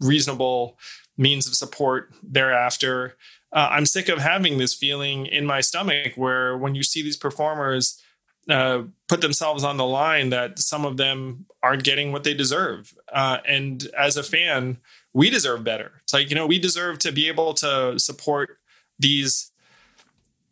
reasonable 0.00 0.78
means 1.16 1.46
of 1.46 1.54
support 1.54 2.10
thereafter. 2.22 3.16
uh, 3.52 3.68
I'm 3.70 3.86
sick 3.86 4.08
of 4.08 4.18
having 4.18 4.58
this 4.58 4.74
feeling 4.74 5.26
in 5.26 5.44
my 5.44 5.60
stomach 5.60 6.12
where 6.16 6.56
when 6.56 6.74
you 6.74 6.82
see 6.82 7.02
these 7.02 7.16
performers 7.16 8.02
uh, 8.48 8.82
put 9.08 9.20
themselves 9.20 9.62
on 9.62 9.76
the 9.76 9.84
line, 9.84 10.30
that 10.30 10.58
some 10.58 10.84
of 10.84 10.96
them 10.96 11.46
aren't 11.62 11.84
getting 11.84 12.10
what 12.10 12.24
they 12.24 12.34
deserve. 12.34 12.94
Uh, 13.12 13.38
and 13.46 13.88
as 13.96 14.16
a 14.16 14.22
fan, 14.22 14.78
we 15.12 15.30
deserve 15.30 15.62
better. 15.62 15.92
It's 16.02 16.14
like, 16.14 16.30
you 16.30 16.36
know, 16.36 16.46
we 16.46 16.58
deserve 16.58 16.98
to 17.00 17.12
be 17.12 17.28
able 17.28 17.54
to 17.54 17.98
support 17.98 18.58
these 18.98 19.52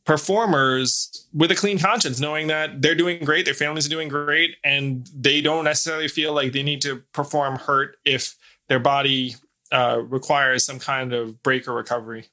performers 0.09 1.29
with 1.35 1.51
a 1.51 1.55
clean 1.55 1.79
conscience, 1.79 2.19
knowing 2.19 2.47
that 2.47 2.81
they're 2.81 2.95
doing 2.95 3.23
great, 3.23 3.45
their 3.45 3.53
families 3.53 3.85
are 3.85 3.91
doing 3.91 4.09
great, 4.09 4.57
and 4.65 5.07
they 5.15 5.43
don't 5.43 5.65
necessarily 5.65 6.09
feel 6.09 6.33
like 6.33 6.53
they 6.53 6.63
need 6.63 6.81
to 6.81 7.03
perform 7.13 7.57
hurt 7.57 7.99
if 8.07 8.35
their 8.69 8.79
body 8.79 9.37
uh, 9.71 10.01
requires 10.09 10.65
some 10.65 10.79
kind 10.79 11.13
of 11.13 11.43
break 11.43 11.69
or 11.69 11.75
recovery. 11.75 12.25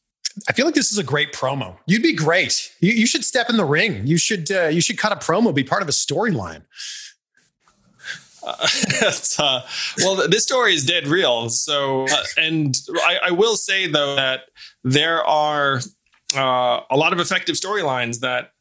I 0.47 0.53
feel 0.53 0.65
like 0.65 0.73
this 0.73 0.93
is 0.93 0.97
a 0.97 1.03
great 1.03 1.33
promo. 1.33 1.75
You'd 1.85 2.01
be 2.01 2.13
great. 2.13 2.73
You, 2.79 2.93
you 2.93 3.05
should 3.05 3.25
step 3.25 3.49
in 3.49 3.57
the 3.57 3.65
ring. 3.65 4.07
You 4.07 4.17
should 4.17 4.49
uh, 4.49 4.67
you 4.67 4.79
should 4.79 4.97
cut 4.97 5.11
a 5.11 5.17
promo, 5.17 5.53
be 5.53 5.65
part 5.65 5.81
of 5.81 5.89
a 5.89 5.93
storyline. 5.93 6.61
Uh, 8.41 8.67
uh, 9.39 9.61
well, 9.97 10.29
this 10.29 10.43
story 10.43 10.73
is 10.73 10.85
dead 10.85 11.07
real. 11.07 11.49
So, 11.49 12.05
uh, 12.05 12.23
and 12.37 12.77
I, 13.03 13.17
I, 13.23 13.31
will 13.31 13.55
say 13.55 13.87
though 13.87 14.15
that 14.15 14.43
there 14.83 15.25
are 15.25 15.81
uh, 16.35 16.81
a 16.89 16.97
lot 16.97 17.13
of 17.13 17.19
effective 17.19 17.55
storylines 17.55 18.19
that 18.19 18.51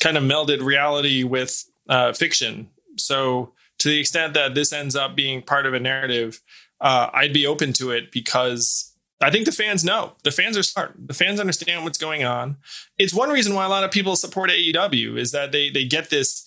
kind 0.00 0.16
of 0.16 0.22
melded 0.22 0.62
reality 0.62 1.24
with 1.24 1.64
uh, 1.88 2.12
fiction. 2.12 2.70
So, 2.96 3.52
to 3.78 3.88
the 3.88 3.98
extent 3.98 4.34
that 4.34 4.54
this 4.54 4.72
ends 4.72 4.94
up 4.94 5.16
being 5.16 5.42
part 5.42 5.66
of 5.66 5.72
a 5.72 5.80
narrative, 5.80 6.40
uh, 6.80 7.08
I'd 7.12 7.32
be 7.32 7.46
open 7.46 7.72
to 7.74 7.90
it 7.90 8.12
because 8.12 8.94
I 9.20 9.30
think 9.30 9.46
the 9.46 9.52
fans 9.52 9.84
know. 9.84 10.12
The 10.22 10.30
fans 10.30 10.56
are 10.56 10.62
smart. 10.62 10.94
The 10.98 11.14
fans 11.14 11.40
understand 11.40 11.84
what's 11.84 11.98
going 11.98 12.24
on. 12.24 12.56
It's 12.98 13.14
one 13.14 13.30
reason 13.30 13.54
why 13.54 13.64
a 13.64 13.68
lot 13.68 13.84
of 13.84 13.90
people 13.90 14.16
support 14.16 14.50
AEW 14.50 15.18
is 15.18 15.32
that 15.32 15.52
they 15.52 15.70
they 15.70 15.84
get 15.84 16.10
this 16.10 16.46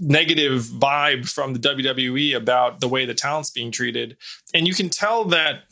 negative 0.00 0.62
vibe 0.62 1.28
from 1.28 1.52
the 1.52 1.58
WWE 1.58 2.34
about 2.34 2.80
the 2.80 2.88
way 2.88 3.04
the 3.04 3.14
talent's 3.14 3.50
being 3.50 3.70
treated. 3.70 4.16
And 4.52 4.66
you 4.66 4.74
can 4.74 4.88
tell 4.88 5.24
that 5.26 5.64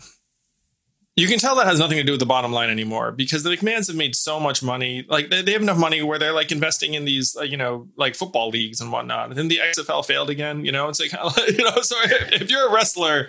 you 1.14 1.28
can 1.28 1.38
tell 1.38 1.56
that 1.56 1.66
has 1.66 1.78
nothing 1.78 1.98
to 1.98 2.02
do 2.02 2.12
with 2.12 2.20
the 2.20 2.26
bottom 2.26 2.52
line 2.52 2.70
anymore 2.70 3.12
because 3.12 3.42
the 3.42 3.50
McMahons 3.50 3.86
have 3.88 3.96
made 3.96 4.16
so 4.16 4.40
much 4.40 4.62
money. 4.62 5.04
Like 5.06 5.28
they, 5.28 5.42
they 5.42 5.52
have 5.52 5.60
enough 5.60 5.76
money 5.76 6.00
where 6.02 6.18
they're 6.18 6.32
like 6.32 6.50
investing 6.50 6.94
in 6.94 7.04
these, 7.04 7.36
uh, 7.36 7.42
you 7.42 7.58
know, 7.58 7.88
like 7.96 8.14
football 8.14 8.48
leagues 8.48 8.80
and 8.80 8.90
whatnot. 8.90 9.28
And 9.28 9.38
then 9.38 9.48
the 9.48 9.58
XFL 9.58 10.06
failed 10.06 10.30
again. 10.30 10.64
You 10.64 10.72
know, 10.72 10.88
it's 10.88 11.00
like, 11.00 11.12
you 11.48 11.64
know, 11.64 11.82
so 11.82 11.96
if 12.02 12.50
you're 12.50 12.68
a 12.68 12.72
wrestler 12.72 13.28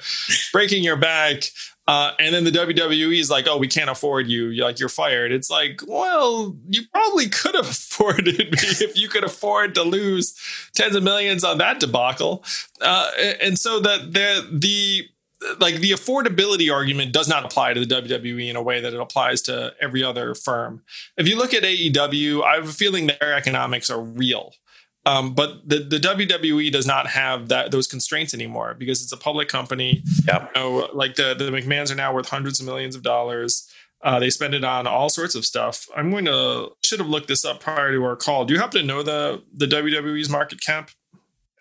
breaking 0.53 0.83
your 0.83 0.95
back, 0.95 1.43
uh, 1.85 2.13
and 2.17 2.33
then 2.33 2.45
the 2.45 2.51
WWE 2.51 3.19
is 3.19 3.29
like, 3.29 3.45
oh, 3.45 3.57
we 3.57 3.67
can't 3.67 3.89
afford 3.89 4.27
you. 4.27 4.47
You're 4.47 4.65
like, 4.65 4.79
you're 4.79 4.87
fired. 4.87 5.33
It's 5.33 5.49
like, 5.49 5.81
well, 5.85 6.55
you 6.69 6.83
probably 6.93 7.27
could 7.27 7.55
have 7.55 7.65
afforded 7.69 8.37
me 8.37 8.57
if 8.61 8.97
you 8.97 9.09
could 9.09 9.25
afford 9.25 9.75
to 9.75 9.83
lose 9.83 10.33
tens 10.73 10.95
of 10.95 11.03
millions 11.03 11.43
on 11.43 11.57
that 11.57 11.81
debacle. 11.81 12.45
Uh, 12.79 13.11
and 13.41 13.59
so 13.59 13.81
that 13.81 14.13
the 14.13 14.47
the 14.49 15.09
like 15.59 15.75
the 15.75 15.91
affordability 15.91 16.73
argument 16.73 17.13
does 17.13 17.27
not 17.27 17.45
apply 17.45 17.73
to 17.73 17.85
the 17.85 18.01
WWE 18.01 18.49
in 18.49 18.55
a 18.55 18.61
way 18.61 18.79
that 18.81 18.93
it 18.93 18.99
applies 18.99 19.41
to 19.43 19.73
every 19.81 20.03
other 20.03 20.35
firm. 20.35 20.83
If 21.17 21.27
you 21.27 21.37
look 21.37 21.53
at 21.53 21.63
AEW, 21.63 22.43
I 22.43 22.55
have 22.55 22.69
a 22.69 22.73
feeling 22.73 23.07
their 23.07 23.33
economics 23.33 23.89
are 23.89 24.01
real. 24.01 24.53
Um, 25.05 25.33
but 25.33 25.67
the, 25.67 25.79
the 25.79 25.97
WWE 25.97 26.71
does 26.71 26.87
not 26.87 27.07
have 27.07 27.49
that 27.49 27.71
those 27.71 27.87
constraints 27.87 28.33
anymore 28.33 28.73
because 28.73 29.03
it's 29.03 29.11
a 29.11 29.17
public 29.17 29.49
company. 29.49 30.01
Yeah. 30.25 30.47
You 30.55 30.61
know, 30.61 30.89
like 30.93 31.15
the, 31.15 31.35
the 31.37 31.45
McMahons 31.51 31.91
are 31.91 31.95
now 31.95 32.13
worth 32.13 32.29
hundreds 32.29 32.59
of 32.59 32.65
millions 32.65 32.95
of 32.95 33.03
dollars. 33.03 33.69
Uh, 34.01 34.19
they 34.19 34.29
spend 34.29 34.53
it 34.53 34.63
on 34.63 34.85
all 34.85 35.09
sorts 35.09 35.35
of 35.35 35.45
stuff. 35.45 35.87
I'm 35.95 36.11
going 36.11 36.25
to 36.25 36.69
should 36.83 36.99
have 36.99 37.07
looked 37.07 37.27
this 37.27 37.45
up 37.45 37.61
prior 37.61 37.91
to 37.91 38.03
our 38.03 38.15
call. 38.15 38.45
Do 38.45 38.53
you 38.53 38.59
happen 38.59 38.81
to 38.81 38.87
know 38.87 39.03
the 39.03 39.43
the 39.53 39.65
WWE's 39.65 40.29
market 40.29 40.61
cap? 40.61 40.91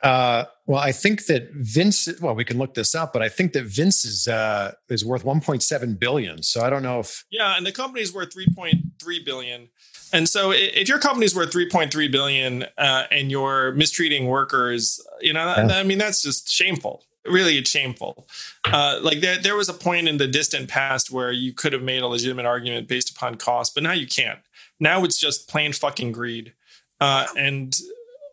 Uh, 0.02 0.44
well, 0.66 0.80
I 0.80 0.92
think 0.92 1.26
that 1.26 1.50
Vince. 1.52 2.08
Well, 2.20 2.34
we 2.34 2.44
can 2.44 2.58
look 2.58 2.74
this 2.74 2.94
up, 2.94 3.12
but 3.12 3.22
I 3.22 3.28
think 3.28 3.52
that 3.52 3.64
Vince 3.64 4.04
is 4.04 4.26
uh, 4.26 4.72
is 4.88 5.04
worth 5.04 5.24
1.7 5.24 5.98
billion. 5.98 6.42
So 6.42 6.62
I 6.62 6.70
don't 6.70 6.82
know 6.82 7.00
if. 7.00 7.24
Yeah, 7.30 7.56
and 7.56 7.64
the 7.64 7.72
company 7.72 8.02
is 8.02 8.12
worth 8.12 8.34
3.3 8.34 9.24
billion. 9.24 9.68
And 10.12 10.28
so, 10.28 10.50
if 10.50 10.88
your 10.88 10.98
company's 10.98 11.34
worth 11.34 11.52
3.3 11.52 12.10
billion 12.10 12.64
uh, 12.76 13.04
and 13.10 13.30
you're 13.30 13.72
mistreating 13.72 14.26
workers, 14.26 15.00
you 15.20 15.32
know, 15.32 15.46
yeah. 15.56 15.68
I 15.78 15.82
mean, 15.84 15.98
that's 15.98 16.22
just 16.22 16.52
shameful. 16.52 17.04
Really, 17.24 17.56
it's 17.56 17.70
shameful. 17.70 18.26
Uh, 18.64 18.98
like 19.02 19.20
there, 19.20 19.38
there 19.38 19.56
was 19.56 19.68
a 19.68 19.74
point 19.74 20.08
in 20.08 20.18
the 20.18 20.26
distant 20.26 20.68
past 20.68 21.10
where 21.10 21.30
you 21.30 21.52
could 21.52 21.72
have 21.72 21.82
made 21.82 22.02
a 22.02 22.08
legitimate 22.08 22.46
argument 22.46 22.88
based 22.88 23.10
upon 23.10 23.36
cost, 23.36 23.74
but 23.74 23.82
now 23.82 23.92
you 23.92 24.06
can't. 24.06 24.40
Now 24.80 25.04
it's 25.04 25.18
just 25.18 25.48
plain 25.48 25.72
fucking 25.72 26.12
greed. 26.12 26.52
Uh, 27.00 27.26
and 27.36 27.74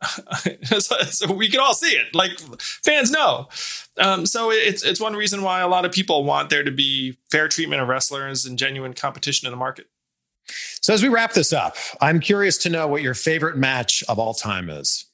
so 0.79 1.31
we 1.33 1.49
can 1.49 1.59
all 1.59 1.73
see 1.73 1.91
it. 1.91 2.13
Like 2.15 2.39
fans 2.59 3.11
know. 3.11 3.49
Um, 3.97 4.25
so 4.25 4.51
it's 4.51 4.83
it's 4.83 4.99
one 4.99 5.15
reason 5.15 5.41
why 5.41 5.61
a 5.61 5.67
lot 5.67 5.85
of 5.85 5.91
people 5.91 6.23
want 6.23 6.49
there 6.49 6.63
to 6.63 6.71
be 6.71 7.17
fair 7.29 7.47
treatment 7.47 7.81
of 7.81 7.87
wrestlers 7.87 8.45
and 8.45 8.57
genuine 8.57 8.93
competition 8.93 9.47
in 9.47 9.51
the 9.51 9.57
market. 9.57 9.87
So 10.81 10.93
as 10.93 11.03
we 11.03 11.09
wrap 11.09 11.33
this 11.33 11.53
up, 11.53 11.75
I'm 12.01 12.19
curious 12.19 12.57
to 12.59 12.69
know 12.69 12.87
what 12.87 13.01
your 13.01 13.13
favorite 13.13 13.57
match 13.57 14.03
of 14.07 14.17
all 14.19 14.33
time 14.33 14.69
is. 14.69 15.05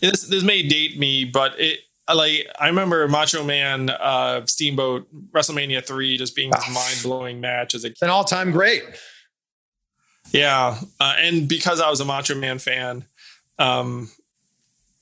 This 0.00 0.26
this 0.28 0.42
may 0.42 0.66
date 0.66 0.98
me, 0.98 1.24
but 1.24 1.58
it 1.58 1.80
like 2.12 2.48
I 2.58 2.66
remember 2.66 3.06
Macho 3.08 3.44
Man 3.44 3.90
uh, 3.90 4.44
Steamboat 4.46 5.06
WrestleMania 5.32 5.84
three 5.86 6.18
just 6.18 6.34
being 6.34 6.50
this 6.50 6.64
ah. 6.68 6.72
mind 6.72 6.98
blowing 7.02 7.40
match 7.40 7.74
as 7.74 7.84
a 7.84 7.92
an 8.02 8.10
all 8.10 8.24
time 8.24 8.50
great. 8.50 8.82
Yeah, 10.32 10.78
uh, 10.98 11.14
and 11.18 11.48
because 11.48 11.80
I 11.80 11.90
was 11.90 12.00
a 12.00 12.04
Macho 12.04 12.34
Man 12.34 12.58
fan, 12.58 13.04
um, 13.58 14.10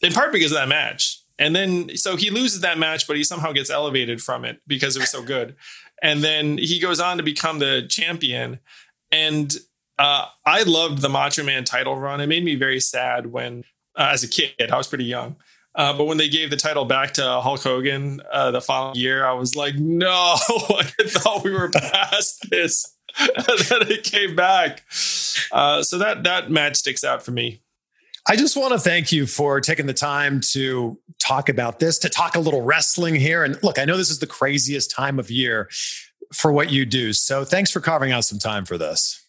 in 0.01 0.13
part 0.13 0.33
because 0.33 0.53
of 0.53 0.59
that 0.59 0.69
match, 0.69 1.21
and 1.39 1.55
then 1.55 1.97
so 1.97 2.17
he 2.17 2.31
loses 2.31 2.61
that 2.61 2.79
match, 2.79 3.07
but 3.07 3.17
he 3.17 3.25
somehow 3.25 3.53
gets 3.53 3.71
elevated 3.71 4.23
from 4.23 4.45
it 4.45 4.61
because 4.67 4.97
it 4.97 5.01
was 5.01 5.11
so 5.11 5.23
good, 5.35 5.57
and 6.03 6.23
then 6.23 6.59
he 6.59 6.79
goes 6.79 7.01
on 7.01 7.17
to 7.17 7.23
become 7.23 7.59
the 7.59 7.87
champion, 7.89 8.61
and 9.11 9.57
uh, 9.99 10.27
I 10.47 10.63
loved 10.63 11.03
the 11.03 11.11
Macho 11.11 11.45
Man 11.45 11.65
title 11.65 11.97
run. 11.97 12.21
It 12.21 12.27
made 12.27 12.45
me 12.45 12.55
very 12.55 12.81
sad 12.81 13.27
when, 13.27 13.65
uh, 13.97 14.11
as 14.13 14.23
a 14.25 14.29
kid, 14.29 14.71
I 14.73 14.77
was 14.79 14.89
pretty 14.89 15.05
young. 15.05 15.37
Uh, 15.75 15.97
but 15.97 16.05
when 16.05 16.17
they 16.17 16.29
gave 16.29 16.51
the 16.51 16.57
title 16.57 16.85
back 16.85 17.13
to 17.15 17.23
Hulk 17.23 17.63
Hogan 17.63 18.21
uh, 18.33 18.51
the 18.51 18.61
following 18.61 18.97
year, 18.97 19.25
I 19.25 19.35
was 19.35 19.55
like, 19.55 19.77
no, 19.77 20.09
I 20.11 20.91
thought 21.07 21.45
we 21.45 21.53
were 21.53 21.71
past 21.71 22.51
this. 22.51 22.97
and 23.19 23.59
then 23.69 23.83
it 23.91 24.05
came 24.05 24.35
back. 24.35 24.85
Uh, 25.53 25.83
so 25.83 25.99
that 25.99 26.25
that 26.25 26.51
match 26.51 26.77
sticks 26.77 27.05
out 27.05 27.23
for 27.23 27.33
me. 27.33 27.61
I 28.26 28.37
just 28.37 28.56
want 28.56 28.72
to 28.72 28.78
thank 28.78 29.12
you 29.12 29.26
for 29.26 29.61
taking 29.61 29.87
the 29.87 29.94
time 29.94 30.40
to 30.52 30.98
talk 31.18 31.48
about 31.48 31.78
this, 31.78 31.98
to 31.98 32.09
talk 32.09 32.37
a 32.37 32.40
little 32.40 32.62
wrestling 32.62 33.14
here. 33.14 33.44
And 33.44 33.61
look, 33.62 33.78
I 33.78 33.85
know 33.85 33.96
this 33.96 34.11
is 34.11 34.18
the 34.18 34.26
craziest 34.26 34.90
time 34.90 35.18
of 35.18 35.30
year 35.30 35.68
for 36.33 36.52
what 36.52 36.70
you 36.70 36.85
do. 36.85 37.12
So 37.12 37.44
thanks 37.44 37.70
for 37.70 37.80
carving 37.80 38.12
out 38.12 38.24
some 38.24 38.38
time 38.38 38.64
for 38.64 38.78
this. 38.78 39.24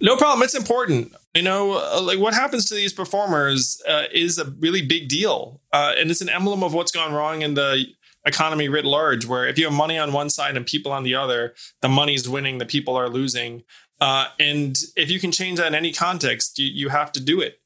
No 0.00 0.16
problem. 0.16 0.42
It's 0.42 0.54
important. 0.54 1.12
You 1.34 1.42
know, 1.42 1.72
uh, 1.72 2.00
like 2.00 2.18
what 2.18 2.34
happens 2.34 2.68
to 2.68 2.74
these 2.74 2.92
performers 2.92 3.80
uh, 3.88 4.04
is 4.12 4.38
a 4.38 4.44
really 4.58 4.82
big 4.82 5.08
deal. 5.08 5.60
Uh, 5.72 5.92
and 5.98 6.10
it's 6.10 6.20
an 6.20 6.28
emblem 6.28 6.62
of 6.62 6.72
what's 6.72 6.92
gone 6.92 7.12
wrong 7.12 7.42
in 7.42 7.54
the 7.54 7.84
economy 8.26 8.68
writ 8.68 8.84
large, 8.84 9.26
where 9.26 9.46
if 9.46 9.58
you 9.58 9.64
have 9.64 9.72
money 9.72 9.98
on 9.98 10.12
one 10.12 10.30
side 10.30 10.56
and 10.56 10.66
people 10.66 10.92
on 10.92 11.02
the 11.02 11.14
other, 11.14 11.54
the 11.82 11.88
money's 11.88 12.28
winning, 12.28 12.58
the 12.58 12.66
people 12.66 12.96
are 12.96 13.08
losing. 13.08 13.62
Uh, 14.00 14.26
and 14.38 14.78
if 14.96 15.10
you 15.10 15.18
can 15.18 15.32
change 15.32 15.58
that 15.58 15.68
in 15.68 15.74
any 15.74 15.92
context, 15.92 16.58
you, 16.58 16.66
you 16.66 16.88
have 16.88 17.10
to 17.12 17.20
do 17.20 17.40
it. 17.40 17.60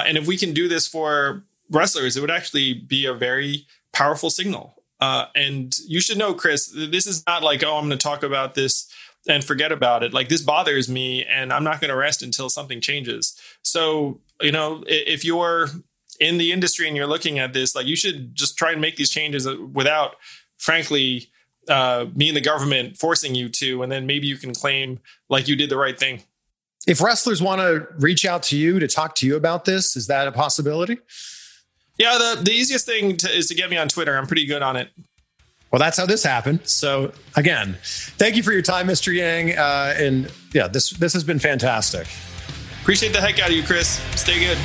Uh, 0.00 0.04
and 0.06 0.16
if 0.16 0.26
we 0.26 0.36
can 0.36 0.54
do 0.54 0.68
this 0.68 0.86
for 0.86 1.44
wrestlers, 1.70 2.16
it 2.16 2.20
would 2.20 2.30
actually 2.30 2.72
be 2.72 3.04
a 3.04 3.14
very 3.14 3.66
powerful 3.92 4.30
signal. 4.30 4.82
Uh, 5.00 5.26
and 5.34 5.76
you 5.86 6.00
should 6.00 6.18
know, 6.18 6.34
Chris, 6.34 6.72
this 6.74 7.06
is 7.06 7.24
not 7.26 7.42
like, 7.42 7.62
oh, 7.62 7.76
I'm 7.76 7.86
going 7.86 7.98
to 7.98 8.02
talk 8.02 8.22
about 8.22 8.54
this 8.54 8.90
and 9.28 9.44
forget 9.44 9.72
about 9.72 10.02
it. 10.02 10.12
Like 10.12 10.28
this 10.28 10.42
bothers 10.42 10.88
me 10.88 11.24
and 11.24 11.52
I'm 11.52 11.64
not 11.64 11.80
going 11.80 11.90
to 11.90 11.96
rest 11.96 12.22
until 12.22 12.48
something 12.48 12.80
changes. 12.80 13.38
So, 13.62 14.20
you 14.40 14.52
know, 14.52 14.84
if 14.86 15.24
you're 15.24 15.68
in 16.18 16.38
the 16.38 16.52
industry 16.52 16.86
and 16.86 16.96
you're 16.96 17.06
looking 17.06 17.38
at 17.38 17.52
this, 17.52 17.74
like 17.74 17.86
you 17.86 17.96
should 17.96 18.34
just 18.34 18.56
try 18.56 18.72
and 18.72 18.80
make 18.80 18.96
these 18.96 19.10
changes 19.10 19.46
without, 19.72 20.16
frankly, 20.56 21.30
uh, 21.68 22.06
me 22.14 22.28
and 22.28 22.36
the 22.36 22.42
government 22.42 22.96
forcing 22.96 23.34
you 23.34 23.48
to. 23.50 23.82
And 23.82 23.92
then 23.92 24.06
maybe 24.06 24.26
you 24.26 24.36
can 24.36 24.54
claim 24.54 25.00
like 25.28 25.48
you 25.48 25.56
did 25.56 25.70
the 25.70 25.76
right 25.76 25.98
thing. 25.98 26.24
If 26.86 27.02
wrestlers 27.02 27.42
want 27.42 27.60
to 27.60 27.86
reach 27.98 28.24
out 28.24 28.42
to 28.44 28.56
you 28.56 28.78
to 28.78 28.88
talk 28.88 29.14
to 29.16 29.26
you 29.26 29.36
about 29.36 29.66
this, 29.66 29.96
is 29.96 30.06
that 30.06 30.26
a 30.26 30.32
possibility? 30.32 30.98
Yeah, 31.98 32.16
the, 32.16 32.42
the 32.42 32.52
easiest 32.52 32.86
thing 32.86 33.18
to, 33.18 33.28
is 33.30 33.48
to 33.48 33.54
get 33.54 33.68
me 33.68 33.76
on 33.76 33.88
Twitter. 33.88 34.16
I'm 34.16 34.26
pretty 34.26 34.46
good 34.46 34.62
on 34.62 34.76
it. 34.76 34.88
Well, 35.70 35.78
that's 35.78 35.98
how 35.98 36.06
this 36.06 36.24
happened. 36.24 36.60
So 36.64 37.12
again, 37.36 37.76
thank 37.82 38.34
you 38.34 38.42
for 38.42 38.52
your 38.52 38.62
time, 38.62 38.88
Mr. 38.88 39.14
Yang. 39.14 39.58
Uh, 39.58 39.94
and 39.96 40.32
yeah, 40.52 40.66
this 40.66 40.90
this 40.90 41.12
has 41.12 41.22
been 41.22 41.38
fantastic. 41.38 42.08
Appreciate 42.80 43.12
the 43.12 43.20
heck 43.20 43.38
out 43.38 43.50
of 43.50 43.56
you, 43.56 43.62
Chris. 43.62 44.00
Stay 44.16 44.40
good. 44.40 44.58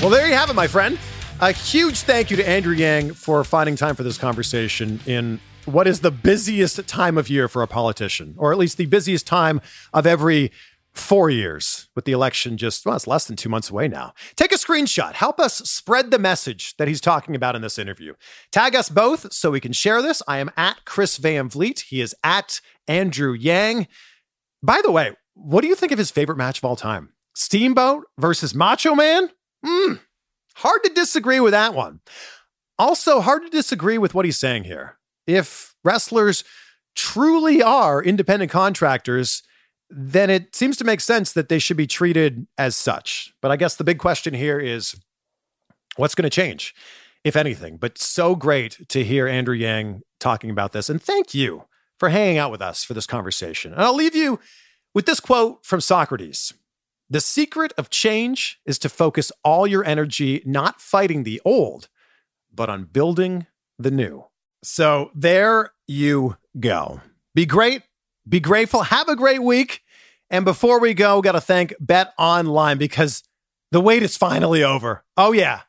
Well, 0.00 0.10
there 0.10 0.28
you 0.28 0.34
have 0.34 0.48
it, 0.50 0.54
my 0.54 0.68
friend. 0.68 0.98
A 1.40 1.50
huge 1.50 2.02
thank 2.02 2.30
you 2.30 2.36
to 2.36 2.48
Andrew 2.48 2.74
Yang 2.74 3.14
for 3.14 3.42
finding 3.42 3.74
time 3.74 3.96
for 3.96 4.04
this 4.04 4.16
conversation 4.16 5.00
in 5.04 5.40
what 5.66 5.86
is 5.86 6.00
the 6.00 6.10
busiest 6.10 6.86
time 6.88 7.18
of 7.18 7.28
year 7.28 7.48
for 7.48 7.62
a 7.62 7.66
politician, 7.66 8.34
or 8.38 8.52
at 8.52 8.58
least 8.58 8.76
the 8.76 8.86
busiest 8.86 9.26
time 9.26 9.60
of 9.92 10.06
every 10.06 10.50
four 10.94 11.28
years, 11.28 11.88
with 11.94 12.06
the 12.06 12.12
election 12.12 12.56
just, 12.56 12.86
well, 12.86 12.96
it's 12.96 13.06
less 13.06 13.26
than 13.26 13.36
two 13.36 13.50
months 13.50 13.68
away 13.68 13.86
now. 13.86 14.14
Take 14.34 14.52
a 14.52 14.56
screenshot. 14.56 15.12
Help 15.12 15.38
us 15.38 15.56
spread 15.58 16.10
the 16.10 16.18
message 16.18 16.74
that 16.78 16.88
he's 16.88 17.02
talking 17.02 17.36
about 17.36 17.54
in 17.54 17.60
this 17.60 17.78
interview. 17.78 18.14
Tag 18.50 18.74
us 18.74 18.88
both 18.88 19.32
so 19.32 19.50
we 19.50 19.60
can 19.60 19.74
share 19.74 20.00
this. 20.00 20.22
I 20.26 20.38
am 20.38 20.50
at 20.56 20.86
Chris 20.86 21.18
Van 21.18 21.50
Vliet. 21.50 21.80
He 21.80 22.00
is 22.00 22.14
at 22.24 22.62
Andrew 22.88 23.34
Yang. 23.34 23.88
By 24.62 24.80
the 24.82 24.90
way, 24.90 25.12
what 25.34 25.60
do 25.60 25.68
you 25.68 25.74
think 25.74 25.92
of 25.92 25.98
his 25.98 26.10
favorite 26.10 26.38
match 26.38 26.58
of 26.58 26.64
all 26.64 26.76
time? 26.76 27.10
Steamboat 27.34 28.04
versus 28.18 28.54
Macho 28.54 28.94
Man? 28.94 29.28
Hmm. 29.62 29.94
Hard 30.54 30.82
to 30.84 30.90
disagree 30.90 31.40
with 31.40 31.52
that 31.52 31.74
one. 31.74 32.00
Also, 32.78 33.20
hard 33.20 33.42
to 33.42 33.50
disagree 33.50 33.98
with 33.98 34.14
what 34.14 34.24
he's 34.24 34.38
saying 34.38 34.64
here. 34.64 34.95
If 35.26 35.74
wrestlers 35.84 36.44
truly 36.94 37.62
are 37.62 38.02
independent 38.02 38.50
contractors, 38.50 39.42
then 39.88 40.30
it 40.30 40.54
seems 40.56 40.76
to 40.78 40.84
make 40.84 41.00
sense 41.00 41.32
that 41.32 41.48
they 41.48 41.58
should 41.58 41.76
be 41.76 41.86
treated 41.86 42.46
as 42.58 42.76
such. 42.76 43.32
But 43.40 43.50
I 43.50 43.56
guess 43.56 43.76
the 43.76 43.84
big 43.84 43.98
question 43.98 44.34
here 44.34 44.58
is 44.58 44.96
what's 45.96 46.14
going 46.14 46.24
to 46.24 46.30
change, 46.30 46.74
if 47.24 47.36
anything? 47.36 47.76
But 47.76 47.98
so 47.98 48.34
great 48.34 48.88
to 48.88 49.04
hear 49.04 49.28
Andrew 49.28 49.54
Yang 49.54 50.02
talking 50.18 50.50
about 50.50 50.72
this. 50.72 50.90
And 50.90 51.00
thank 51.00 51.34
you 51.34 51.64
for 51.98 52.08
hanging 52.08 52.38
out 52.38 52.50
with 52.50 52.62
us 52.62 52.84
for 52.84 52.94
this 52.94 53.06
conversation. 53.06 53.72
And 53.72 53.82
I'll 53.82 53.94
leave 53.94 54.16
you 54.16 54.40
with 54.94 55.06
this 55.06 55.20
quote 55.20 55.64
from 55.64 55.80
Socrates 55.80 56.52
The 57.08 57.20
secret 57.20 57.72
of 57.78 57.90
change 57.90 58.58
is 58.66 58.78
to 58.80 58.88
focus 58.88 59.30
all 59.44 59.66
your 59.66 59.84
energy 59.84 60.42
not 60.44 60.80
fighting 60.80 61.22
the 61.22 61.40
old, 61.44 61.88
but 62.52 62.68
on 62.68 62.84
building 62.84 63.46
the 63.78 63.90
new. 63.90 64.24
So 64.62 65.10
there 65.14 65.72
you 65.86 66.36
go. 66.58 67.00
Be 67.34 67.46
great 67.46 67.82
be 68.28 68.40
grateful. 68.40 68.82
Have 68.82 69.08
a 69.08 69.16
great 69.16 69.42
week. 69.42 69.82
And 70.30 70.44
before 70.44 70.80
we 70.80 70.94
go, 70.94 71.22
got 71.22 71.32
to 71.32 71.40
thank 71.40 71.74
Bet 71.78 72.12
Online 72.18 72.78
because 72.78 73.22
the 73.70 73.80
wait 73.80 74.02
is 74.02 74.16
finally 74.16 74.64
over. 74.64 75.04
Oh, 75.16 75.32
yeah. 75.32 75.62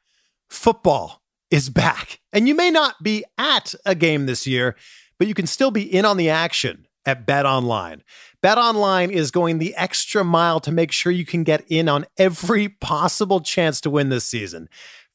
Football 0.49 1.21
is 1.51 1.69
back. 1.69 2.19
And 2.33 2.47
you 2.47 2.55
may 2.55 2.71
not 2.71 3.03
be 3.03 3.23
at 3.37 3.75
a 3.85 3.93
game 3.93 4.25
this 4.25 4.47
year, 4.47 4.75
but 5.19 5.27
you 5.27 5.33
can 5.33 5.47
still 5.47 5.71
be 5.71 5.83
in 5.83 6.05
on 6.05 6.17
the 6.17 6.29
action 6.29 6.87
at 7.05 7.25
Bet 7.25 7.45
Online. 7.45 8.03
Bet 8.41 8.57
Online 8.57 9.11
is 9.11 9.29
going 9.29 9.59
the 9.59 9.75
extra 9.75 10.23
mile 10.23 10.59
to 10.61 10.71
make 10.71 10.91
sure 10.91 11.11
you 11.11 11.25
can 11.25 11.43
get 11.43 11.63
in 11.69 11.87
on 11.87 12.05
every 12.17 12.69
possible 12.69 13.39
chance 13.39 13.79
to 13.81 13.89
win 13.89 14.09
this 14.09 14.25
season. 14.25 14.67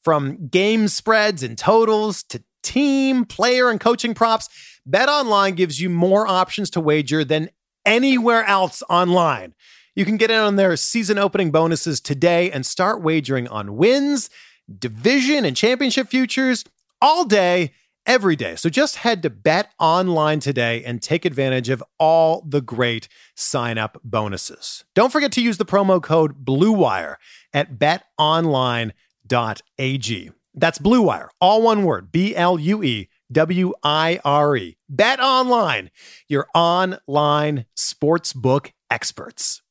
From 0.03 0.47
game 0.47 0.87
spreads 0.87 1.43
and 1.43 1.57
totals 1.57 2.23
to 2.23 2.43
team, 2.63 3.25
player, 3.25 3.69
and 3.69 3.79
coaching 3.79 4.13
props. 4.13 4.49
BetOnline 4.89 5.55
gives 5.55 5.79
you 5.79 5.89
more 5.89 6.25
options 6.27 6.69
to 6.71 6.79
wager 6.79 7.23
than 7.23 7.49
anywhere 7.85 8.43
else 8.45 8.81
online. 8.89 9.53
You 9.95 10.05
can 10.05 10.17
get 10.17 10.31
in 10.31 10.39
on 10.39 10.55
their 10.55 10.75
season 10.75 11.19
opening 11.19 11.51
bonuses 11.51 12.01
today 12.01 12.49
and 12.49 12.65
start 12.65 13.03
wagering 13.03 13.47
on 13.47 13.77
wins, 13.77 14.29
division, 14.79 15.45
and 15.45 15.55
championship 15.55 16.07
futures 16.07 16.65
all 17.01 17.25
day, 17.25 17.71
every 18.05 18.35
day. 18.35 18.55
So 18.55 18.69
just 18.69 18.97
head 18.97 19.21
to 19.23 19.29
Bet 19.29 19.69
Online 19.79 20.39
today 20.39 20.83
and 20.83 21.01
take 21.01 21.25
advantage 21.25 21.69
of 21.69 21.83
all 21.99 22.43
the 22.47 22.61
great 22.61 23.07
sign 23.35 23.77
up 23.77 23.99
bonuses. 24.03 24.83
Don't 24.93 25.11
forget 25.11 25.31
to 25.33 25.41
use 25.41 25.57
the 25.57 25.65
promo 25.65 26.01
code 26.01 26.43
BLUEWIRE 26.45 27.15
at 27.53 27.77
betonline.ag. 27.77 28.91
That's 30.53 30.77
Blue 30.77 31.01
Wire, 31.01 31.29
all 31.41 31.61
one 31.61 31.83
word, 31.83 32.11
B 32.11 32.35
L 32.35 32.59
U 32.59 32.83
E 32.83 33.09
W 33.31 33.73
I 33.83 34.19
R 34.23 34.55
E. 34.55 34.77
Bet 34.87 35.19
online, 35.19 35.89
your 36.27 36.47
online 36.53 37.65
sportsbook 37.75 38.71
experts. 38.91 39.62